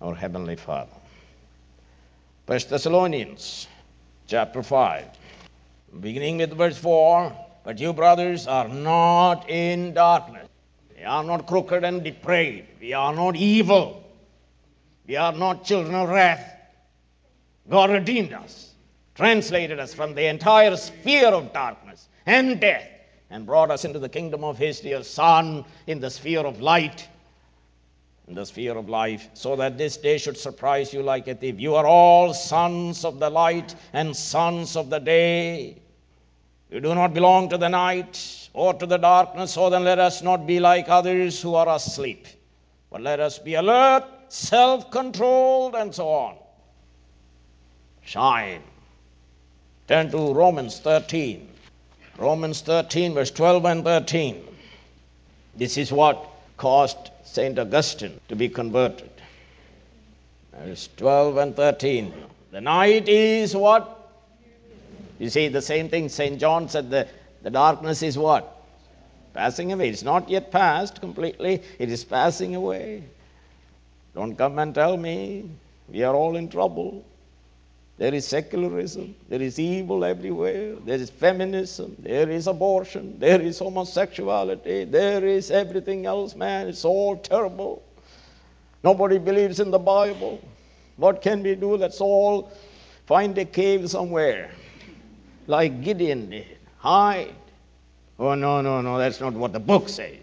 [0.00, 0.90] our Heavenly Father.
[2.46, 3.68] First Thessalonians
[4.26, 5.06] chapter 5,
[6.00, 7.32] beginning with verse 4.
[7.64, 10.46] But you, brothers, are not in darkness.
[10.94, 12.68] We are not crooked and depraved.
[12.78, 14.04] We are not evil.
[15.06, 16.53] We are not children of wrath.
[17.68, 18.74] God redeemed us
[19.14, 22.88] translated us from the entire sphere of darkness and death
[23.30, 27.08] and brought us into the kingdom of his dear Son in the sphere of light,
[28.28, 31.58] in the sphere of life, so that this day should surprise you like a thief.
[31.58, 35.80] You are all sons of the light and sons of the day.
[36.70, 40.22] You do not belong to the night or to the darkness, so then let us
[40.22, 42.26] not be like others who are asleep.
[42.90, 46.36] But let us be alert, self controlled, and so on.
[48.04, 48.62] Shine.
[49.88, 51.48] Turn to Romans 13.
[52.16, 54.42] Romans 13, verse 12 and 13.
[55.56, 57.58] This is what caused St.
[57.58, 59.10] Augustine to be converted.
[60.52, 62.14] Verse 12 and 13.
[62.52, 63.90] The night is what?
[65.18, 66.38] You see, the same thing St.
[66.40, 67.08] John said the,
[67.42, 68.50] the darkness is what?
[69.32, 69.88] Passing away.
[69.88, 73.02] It's not yet passed completely, it is passing away.
[74.14, 75.50] Don't come and tell me
[75.88, 77.04] we are all in trouble.
[77.96, 83.60] There is secularism, there is evil everywhere, there is feminism, there is abortion, there is
[83.60, 86.66] homosexuality, there is everything else, man.
[86.66, 87.84] It's all terrible.
[88.82, 90.40] Nobody believes in the Bible.
[90.96, 91.76] What can we do?
[91.76, 92.50] Let's all
[93.06, 94.50] find a cave somewhere,
[95.46, 96.58] like Gideon did.
[96.78, 97.34] Hide.
[98.18, 100.18] Oh, no, no, no, that's not what the book says.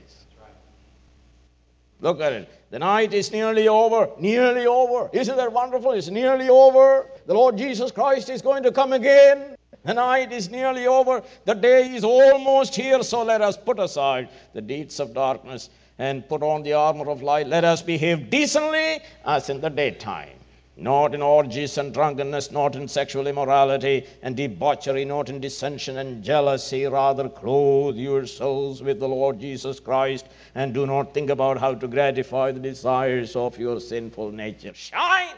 [2.01, 2.49] Look at it.
[2.69, 4.09] The night is nearly over.
[4.19, 5.09] Nearly over.
[5.13, 5.91] Isn't that wonderful?
[5.91, 7.05] It's nearly over.
[7.25, 9.55] The Lord Jesus Christ is going to come again.
[9.83, 11.23] The night is nearly over.
[11.45, 13.01] The day is almost here.
[13.03, 17.21] So let us put aside the deeds of darkness and put on the armor of
[17.21, 17.47] light.
[17.47, 20.41] Let us behave decently as in the daytime
[20.77, 26.23] not in orgies and drunkenness, not in sexual immorality and debauchery, not in dissension and
[26.23, 26.85] jealousy.
[26.85, 31.87] Rather, clothe yourselves with the Lord Jesus Christ and do not think about how to
[31.87, 34.73] gratify the desires of your sinful nature.
[34.73, 35.35] Shine!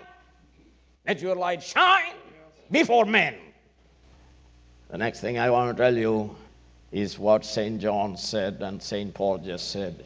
[1.08, 2.14] Let your light shine
[2.72, 3.36] before men.
[4.90, 6.36] The next thing I want to tell you
[6.92, 7.82] is what St.
[7.82, 9.14] John said and St.
[9.14, 10.06] Paul just said.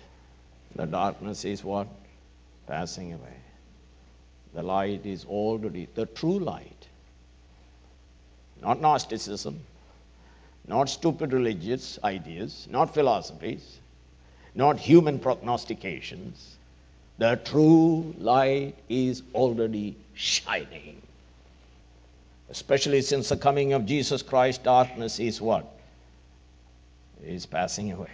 [0.76, 1.88] The darkness is what?
[2.68, 3.38] Passing away.
[4.54, 6.88] The light is already the true light.
[8.62, 9.60] Not Gnosticism,
[10.68, 13.80] not stupid religious ideas, not philosophies,
[14.56, 16.57] not human prognostications.
[17.18, 21.02] The true light is already shining.
[22.50, 25.66] Especially since the coming of Jesus Christ, darkness is what?
[27.24, 28.12] Is passing away.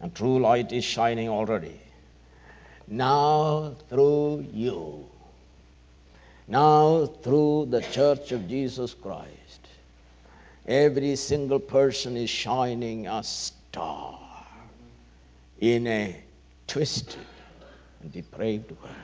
[0.00, 1.80] And true light is shining already.
[2.88, 5.06] Now through you
[6.48, 9.60] now, through the Church of Jesus Christ,
[10.66, 14.20] every single person is shining a star
[15.58, 16.22] in a
[16.68, 17.18] twisted
[18.06, 18.94] depraved world.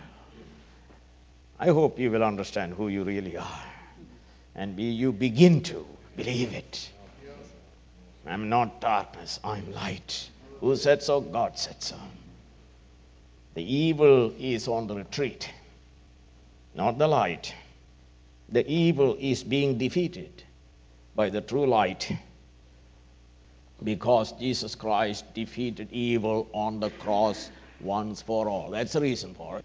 [1.59, 3.65] I hope you will understand who you really are
[4.55, 5.87] and be, you begin to
[6.17, 6.91] believe it.
[8.27, 10.29] I'm not darkness, I'm light.
[10.61, 11.21] Who said so?
[11.21, 11.97] God said so.
[13.55, 15.51] The evil is on the retreat
[16.75, 17.55] not the light.
[18.49, 20.43] The evil is being defeated
[21.15, 22.11] by the true light
[23.83, 27.51] because Jesus Christ defeated evil on the cross
[27.83, 28.71] once for all.
[28.71, 29.65] That's the reason for it.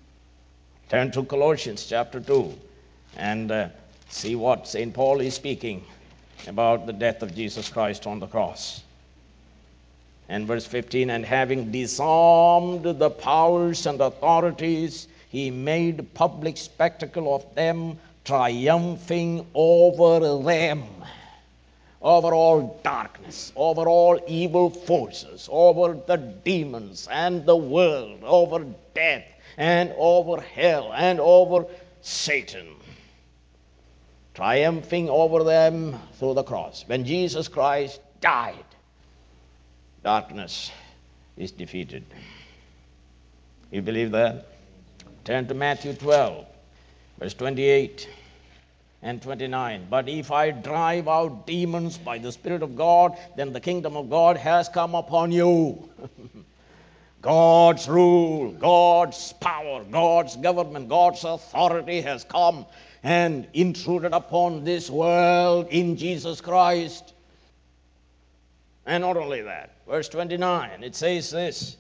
[0.90, 2.54] Turn to Colossians chapter 2
[3.18, 3.70] and uh,
[4.10, 4.94] see what St.
[4.94, 5.84] Paul is speaking
[6.48, 8.82] about the death of Jesus Christ on the cross.
[10.30, 17.56] And verse 15, and having disarmed the powers and authorities, he made public spectacle of
[17.56, 20.84] them, triumphing over them,
[22.02, 29.26] over all darkness, over all evil forces, over the demons and the world, over death
[29.58, 31.66] and over hell and over
[32.02, 32.68] Satan.
[34.36, 36.84] Triumphing over them through the cross.
[36.86, 38.66] When Jesus Christ died,
[40.04, 40.72] darkness
[41.36, 42.06] is defeated.
[43.72, 44.46] You believe that?
[45.26, 46.46] Turn to Matthew 12,
[47.20, 48.08] verse 28
[49.08, 49.88] and 29.
[49.90, 54.10] But if I drive out demons by the Spirit of God, then the kingdom of
[54.10, 55.90] God has come upon you.
[57.22, 62.66] God's rule, God's power, God's government, God's authority has come
[63.02, 67.14] and intruded upon this world in Jesus Christ.
[68.86, 71.78] And not only that, verse 29, it says this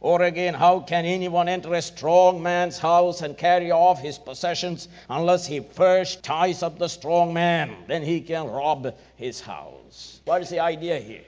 [0.00, 4.88] or again, how can anyone enter a strong man's house and carry off his possessions
[5.08, 7.74] unless he first ties up the strong man?
[7.86, 10.20] Then he can rob his house.
[10.24, 11.24] What is the idea here?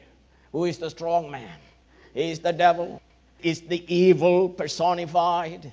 [0.52, 1.56] Who is the strong man?
[2.14, 3.00] Is the devil?
[3.42, 5.72] Is the evil personified?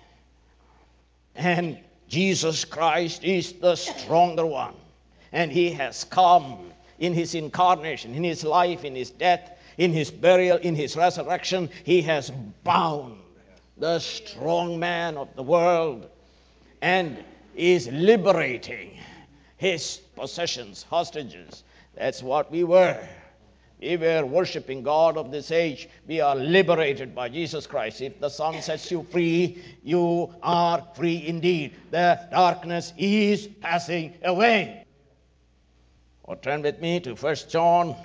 [1.35, 1.77] And
[2.07, 4.75] Jesus Christ is the stronger one.
[5.33, 10.11] And he has come in his incarnation, in his life, in his death, in his
[10.11, 12.31] burial, in his resurrection, he has
[12.63, 13.19] bound
[13.77, 16.09] the strong man of the world
[16.81, 17.23] and
[17.55, 18.97] is liberating
[19.57, 21.63] his possessions, hostages.
[21.95, 22.99] That's what we were.
[23.81, 25.89] We were worshiping God of this age.
[26.07, 28.01] We are liberated by Jesus Christ.
[28.01, 31.75] If the Son sets you free, you are free indeed.
[31.91, 34.85] The darkness is passing away.
[36.23, 37.95] Or turn with me to 1 John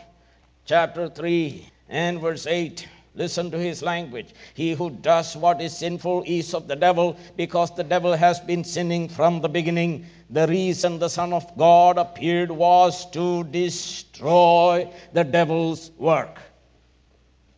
[0.71, 2.87] chapter 3 and verse 8.
[3.17, 4.29] Listen to his language.
[4.55, 8.63] He who does what is sinful is of the devil, because the devil has been
[8.63, 10.07] sinning from the beginning.
[10.31, 16.39] The reason the Son of God appeared was to destroy the devil's work.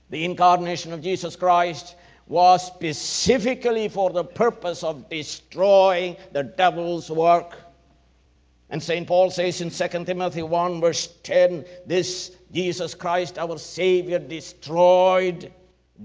[0.09, 1.95] The incarnation of Jesus Christ
[2.29, 7.59] was specifically for the purpose of destroying the devil's work.
[8.71, 9.07] And St.
[9.07, 15.53] Paul says in 2 Timothy 1, verse 10, this Jesus Christ, our Savior, destroyed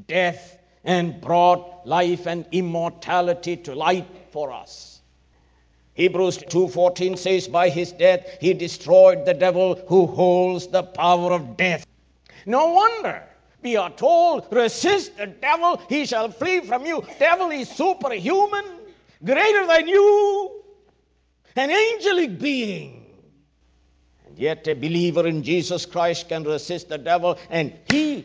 [0.07, 5.01] death and brought life and immortality to light for us.
[5.95, 11.57] Hebrews 2:14 says by his death he destroyed the devil who holds the power of
[11.57, 11.85] death.
[12.45, 13.23] No wonder
[13.63, 17.03] we are told resist the devil he shall flee from you.
[17.19, 18.65] Devil is superhuman,
[19.25, 20.63] greater than you
[21.55, 23.06] an angelic being.
[24.37, 28.23] Yet, a believer in Jesus Christ can resist the devil and he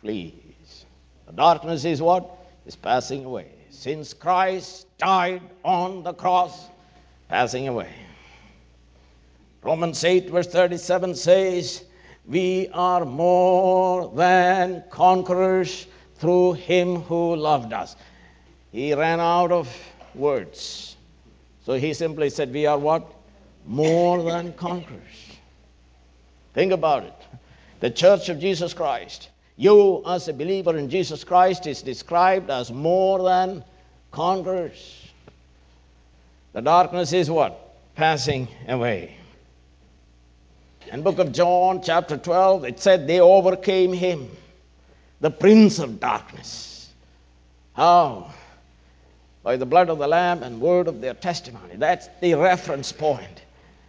[0.00, 0.84] flees.
[1.26, 2.28] The darkness is what?
[2.66, 3.46] Is passing away.
[3.70, 6.66] Since Christ died on the cross,
[7.28, 7.90] passing away.
[9.62, 11.84] Romans 8, verse 37 says,
[12.26, 15.86] We are more than conquerors
[16.16, 17.94] through him who loved us.
[18.72, 19.68] He ran out of
[20.14, 20.96] words.
[21.64, 23.12] So he simply said, We are what?
[23.64, 25.31] More than conquerors.
[26.54, 27.14] Think about it.
[27.80, 32.70] The church of Jesus Christ, you as a believer in Jesus Christ, is described as
[32.70, 33.64] more than
[34.10, 35.10] conquerors.
[36.52, 37.74] The darkness is what?
[37.94, 39.16] Passing away.
[40.92, 44.28] In book of John, chapter 12, it said they overcame him,
[45.20, 46.90] the prince of darkness.
[47.74, 48.32] How?
[49.42, 51.74] by the blood of the Lamb and word of their testimony.
[51.76, 53.41] That's the reference point.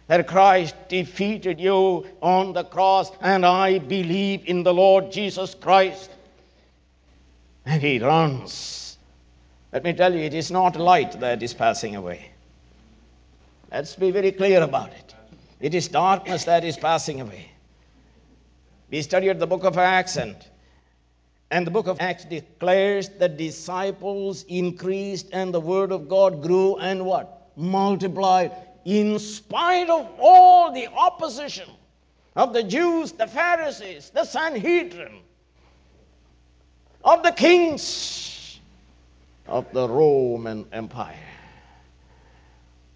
[0.06, 6.10] That Christ defeated you on the cross, and I believe in the Lord Jesus Christ.
[7.64, 8.98] And he runs.
[9.72, 12.30] Let me tell you, it is not light that is passing away.
[13.72, 15.14] Let's be very clear about it.
[15.60, 17.50] It is darkness that is passing away.
[18.90, 20.36] We studied the book of Acts, and
[21.50, 26.76] and the book of Acts declares the disciples increased and the word of God grew
[26.76, 27.52] and what?
[27.56, 28.50] Multiplied
[28.84, 31.68] in spite of all the opposition
[32.36, 35.20] of the Jews, the Pharisees, the Sanhedrin,
[37.02, 38.58] of the kings
[39.46, 41.16] of the Roman Empire.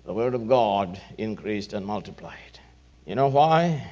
[0.05, 2.59] The word of God increased and multiplied.
[3.07, 3.87] You know why?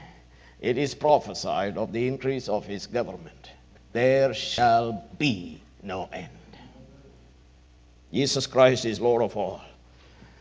[0.61, 3.51] It is prophesied of the increase of his government
[3.97, 6.29] there shall be no end.
[8.13, 9.63] Jesus Christ is Lord of all.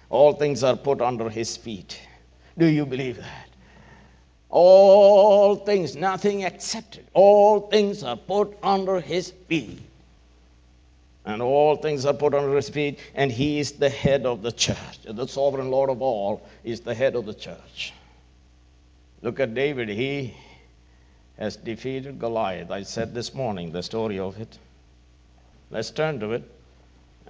[0.09, 1.99] All things are put under his feet.
[2.57, 3.49] Do you believe that?
[4.49, 7.05] All things, nothing excepted.
[7.13, 9.81] All things are put under his feet.
[11.25, 14.51] And all things are put under his feet, and he is the head of the
[14.51, 14.99] church.
[15.03, 17.93] The sovereign Lord of all is the head of the church.
[19.23, 19.89] Look at David.
[19.89, 20.35] He
[21.37, 22.69] has defeated Goliath.
[22.69, 24.57] I said this morning the story of it.
[25.71, 26.43] Let's turn to it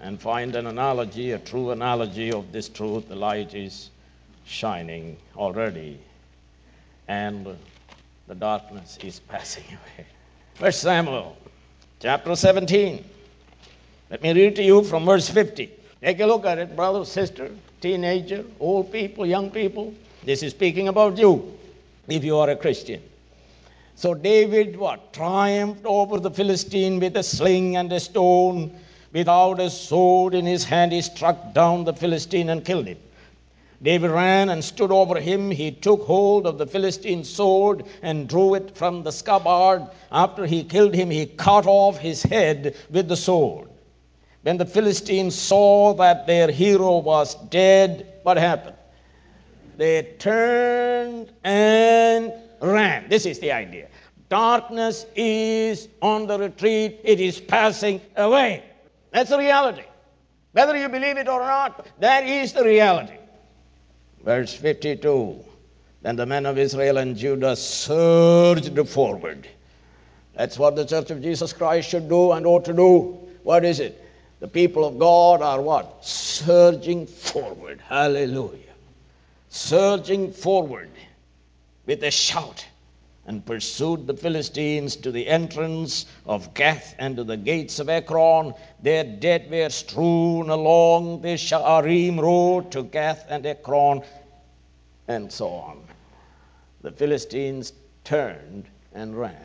[0.02, 3.07] and find an analogy, a true analogy of this truth.
[3.07, 3.90] The light is
[4.45, 5.99] shining already,
[7.07, 7.48] and
[8.28, 10.07] the darkness is passing away.
[10.56, 11.38] First Samuel
[11.99, 13.03] chapter 17.
[14.10, 15.72] Let me read to you from verse 50.
[16.02, 17.49] Take a look at it, brother, sister,
[17.82, 19.94] teenager, old people, young people.
[20.24, 21.57] This is speaking about you
[22.07, 23.02] if you are a Christian.
[23.95, 25.14] So David what?
[25.14, 28.78] Triumphed over the Philistine with a sling and a stone.
[29.16, 32.98] Without a sword in his hand, he struck down the Philistine and killed him.
[33.82, 35.52] David ran and stood over him.
[35.52, 39.88] He took hold of the Philistine's sword and drew it from the scabbard.
[40.12, 43.70] After he killed him, he cut off his head with the sword.
[44.42, 48.76] When the Philistines saw that their hero was dead, what happened?
[49.78, 53.08] They turned and ran.
[53.08, 53.88] This is the idea.
[54.28, 58.62] Darkness is on the retreat, it is passing away.
[59.16, 59.84] That's the reality.
[60.52, 63.16] Whether you believe it or not, that is the reality.
[64.26, 65.40] Verse 52
[66.02, 69.48] Then the men of Israel and Judah surged forward.
[70.34, 73.18] That's what the Church of Jesus Christ should do and ought to do.
[73.44, 74.04] What is it?
[74.42, 76.06] The people of God are what?
[76.06, 77.80] Surging forward.
[77.88, 78.76] Hallelujah.
[79.48, 80.92] Surging forward
[81.86, 82.66] with a shout
[83.27, 88.53] and pursued the Philistines to the entrance of Gath and to the gates of Ekron.
[88.81, 94.03] Their dead were strewn along the Sha'arim road to Gath and Ekron,
[95.07, 95.81] and so on.
[96.81, 97.73] The Philistines
[98.03, 99.35] turned and ran.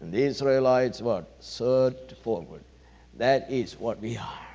[0.00, 1.30] And the Israelites what?
[1.40, 2.62] Surged forward.
[3.18, 4.46] That is what we are.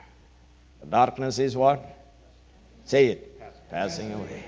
[0.79, 1.85] The darkness is what?
[2.85, 3.39] Say it.
[3.69, 4.43] Passing away.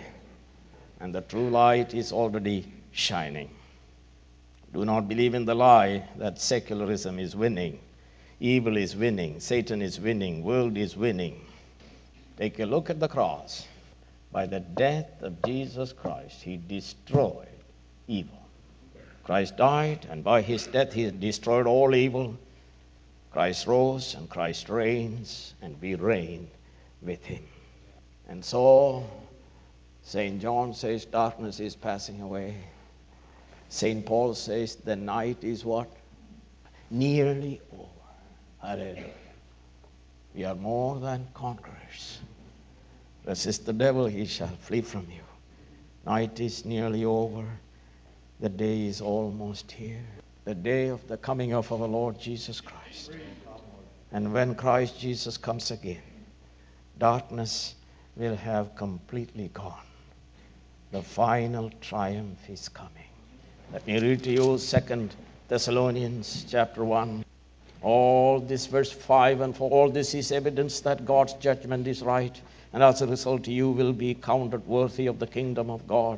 [1.00, 3.50] And the true light is already shining.
[4.78, 7.80] Do not believe in the lie that secularism is winning.
[8.40, 9.40] Evil is winning.
[9.40, 10.44] Satan is winning.
[10.44, 11.44] World is winning.
[12.38, 13.66] Take a look at the cross.
[14.32, 17.48] By the death of Jesus Christ, he destroyed
[18.08, 18.38] evil.
[19.24, 22.38] Christ died, and by his death, he destroyed all evil.
[23.32, 26.52] Christ rose, and Christ reigns, and we reign
[27.02, 27.44] with him.
[28.28, 29.10] And so,
[30.04, 30.40] St.
[30.40, 32.58] John says, darkness is passing away.
[33.70, 34.06] St.
[34.06, 35.90] Paul says, the night is what?
[36.90, 37.84] Nearly over.
[38.62, 39.14] Hallelujah.
[40.34, 42.20] We are more than conquerors.
[43.26, 45.22] Resist the devil, he shall flee from you.
[46.06, 47.46] Night is nearly over.
[48.40, 50.06] The day is almost here.
[50.46, 53.12] The day of the coming of our Lord Jesus Christ.
[54.12, 56.02] And when Christ Jesus comes again,
[56.98, 57.76] darkness
[58.16, 59.74] will have completely gone.
[60.92, 62.92] The final triumph is coming.
[63.74, 65.14] Let me read to you Second
[65.50, 67.26] Thessalonians chapter 1.
[67.82, 72.40] All this, verse 5, and for all this is evidence that God's judgment is right,
[72.72, 76.18] and as a result, you will be counted worthy of the kingdom of God,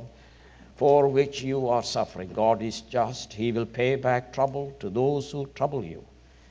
[0.76, 2.30] for which you are suffering.
[2.34, 3.34] God is just.
[3.34, 6.06] He will pay back trouble to those who trouble you,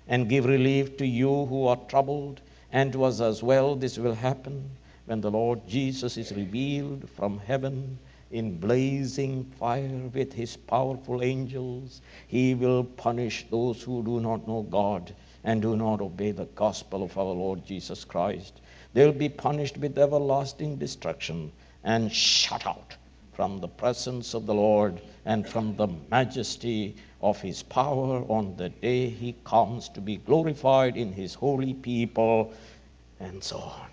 [0.08, 2.40] and give relief to you who are troubled,
[2.72, 3.76] and to us as well.
[3.76, 4.68] This will happen
[5.06, 12.02] when the Lord Jesus is revealed from heaven in blazing fire with his powerful angels.
[12.26, 15.14] He will punish those who do not know God
[15.44, 18.60] and do not obey the gospel of our Lord Jesus Christ.
[18.92, 21.52] They'll be punished with everlasting destruction
[21.84, 22.96] and shut out
[23.32, 28.68] from the presence of the Lord and from the majesty of his power on the
[28.68, 32.52] day he comes to be glorified in his holy people,
[33.20, 33.88] and so on.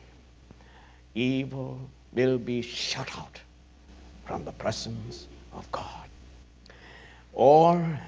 [1.13, 1.79] Evil
[2.11, 3.39] will be shut out
[4.25, 6.09] from the presence of God.
[7.33, 7.99] Or,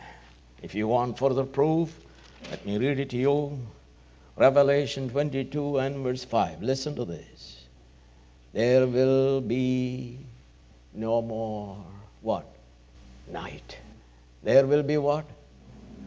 [0.61, 1.93] if you want further proof,
[2.49, 3.59] let me read it to you.
[4.35, 6.61] Revelation 22 and verse 5.
[6.61, 7.65] Listen to this.
[8.53, 10.17] There will be
[10.93, 11.77] no more
[12.21, 12.45] what?
[13.31, 13.77] Night.
[14.43, 15.25] There will be what?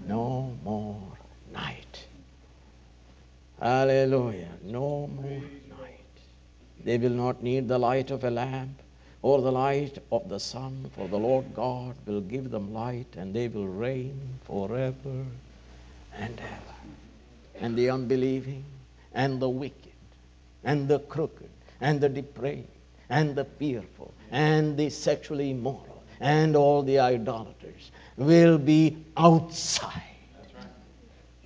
[0.09, 1.01] No more
[1.53, 2.07] night.
[3.61, 4.49] Hallelujah.
[4.65, 5.43] No more
[5.79, 6.15] night.
[6.85, 8.81] They will not need the light of a lamp
[9.23, 13.35] or the light of the sun, for the Lord God will give them light, and
[13.35, 15.27] they will reign forever
[16.17, 16.75] and ever.
[17.61, 18.65] And the unbelieving,
[19.13, 19.93] and the wicked,
[20.65, 21.51] and the crooked,
[21.83, 22.69] and the depraved,
[23.11, 30.03] and the fearful, and the sexually immoral, and all the idolaters will be outside.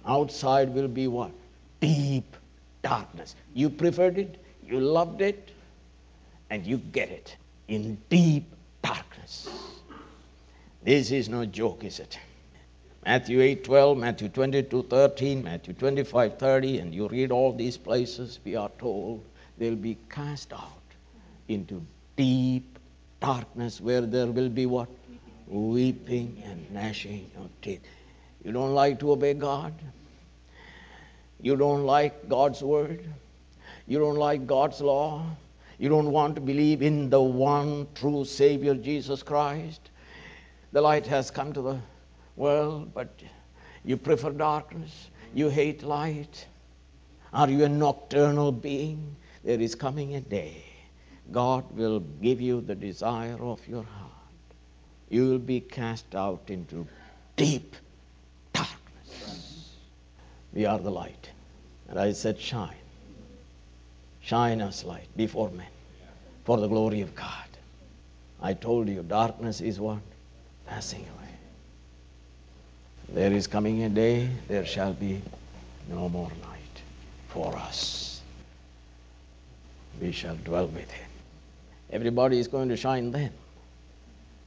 [0.06, 1.32] Outside will be what?
[1.80, 2.36] Deep
[2.82, 3.34] darkness.
[3.52, 5.51] You preferred it, you loved it,
[6.51, 7.36] and you get it
[7.69, 8.45] in deep
[8.82, 9.49] darkness.
[10.82, 12.19] This is no joke, is it?
[13.07, 18.39] Matthew 8 12, Matthew 22 13, Matthew 25 30, and you read all these places,
[18.45, 19.23] we are told
[19.59, 20.82] they'll be cast out
[21.49, 21.85] into
[22.16, 22.78] deep
[23.20, 24.89] darkness where there will be what?
[25.47, 27.82] Weeping and gnashing of teeth.
[28.43, 29.74] You don't like to obey God?
[31.41, 33.05] You don't like God's word?
[33.86, 35.27] You don't like God's law?
[35.78, 39.90] You don't want to believe in the one true Savior, Jesus Christ.
[40.72, 41.78] The light has come to the
[42.36, 43.22] world, but
[43.84, 45.10] you prefer darkness.
[45.34, 46.46] You hate light.
[47.32, 49.16] Are you a nocturnal being?
[49.42, 50.64] There is coming a day.
[51.32, 54.10] God will give you the desire of your heart.
[55.09, 56.86] You will be cast out into
[57.36, 57.76] deep
[58.52, 59.70] darkness.
[60.52, 61.30] We are the light.
[61.88, 62.74] And I said, shine.
[64.24, 65.66] Shine as light before men
[66.44, 67.28] for the glory of God.
[68.40, 70.01] I told you, darkness is what?
[70.66, 71.28] Passing away.
[73.10, 75.20] There is coming a day, there shall be
[75.90, 76.82] no more night
[77.28, 78.22] for us.
[80.01, 81.10] We shall dwell with Him.
[81.90, 83.32] Everybody is going to shine then.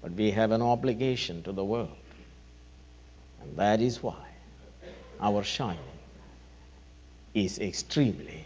[0.02, 1.96] But we have an obligation to the world.
[3.42, 4.26] And that is why
[5.22, 5.78] our shining
[7.36, 8.44] is extremely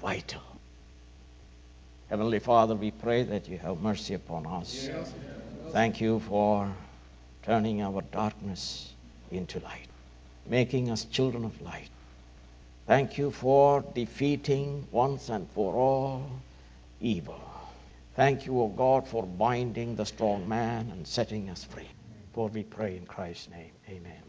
[0.00, 0.51] vital.
[2.12, 4.90] Heavenly Father, we pray that you have mercy upon us.
[5.70, 6.70] Thank you for
[7.42, 8.92] turning our darkness
[9.30, 9.88] into light,
[10.46, 11.88] making us children of light.
[12.86, 16.30] Thank you for defeating once and for all
[17.00, 17.40] evil.
[18.14, 21.88] Thank you, O God, for binding the strong man and setting us free.
[22.34, 23.72] For we pray in Christ's name.
[23.88, 24.22] Amen.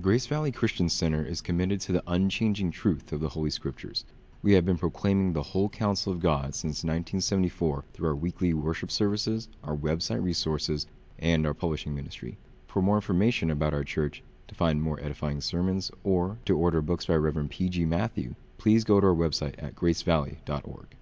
[0.00, 4.06] Grace Valley Christian Center is committed to the unchanging truth of the Holy Scriptures.
[4.44, 8.90] We have been proclaiming the whole counsel of God since 1974 through our weekly worship
[8.90, 10.86] services, our website resources,
[11.18, 12.36] and our publishing ministry.
[12.66, 17.06] For more information about our church, to find more edifying sermons, or to order books
[17.06, 17.86] by Reverend P.G.
[17.86, 20.94] Matthew, please go to our website at gracevalley.org.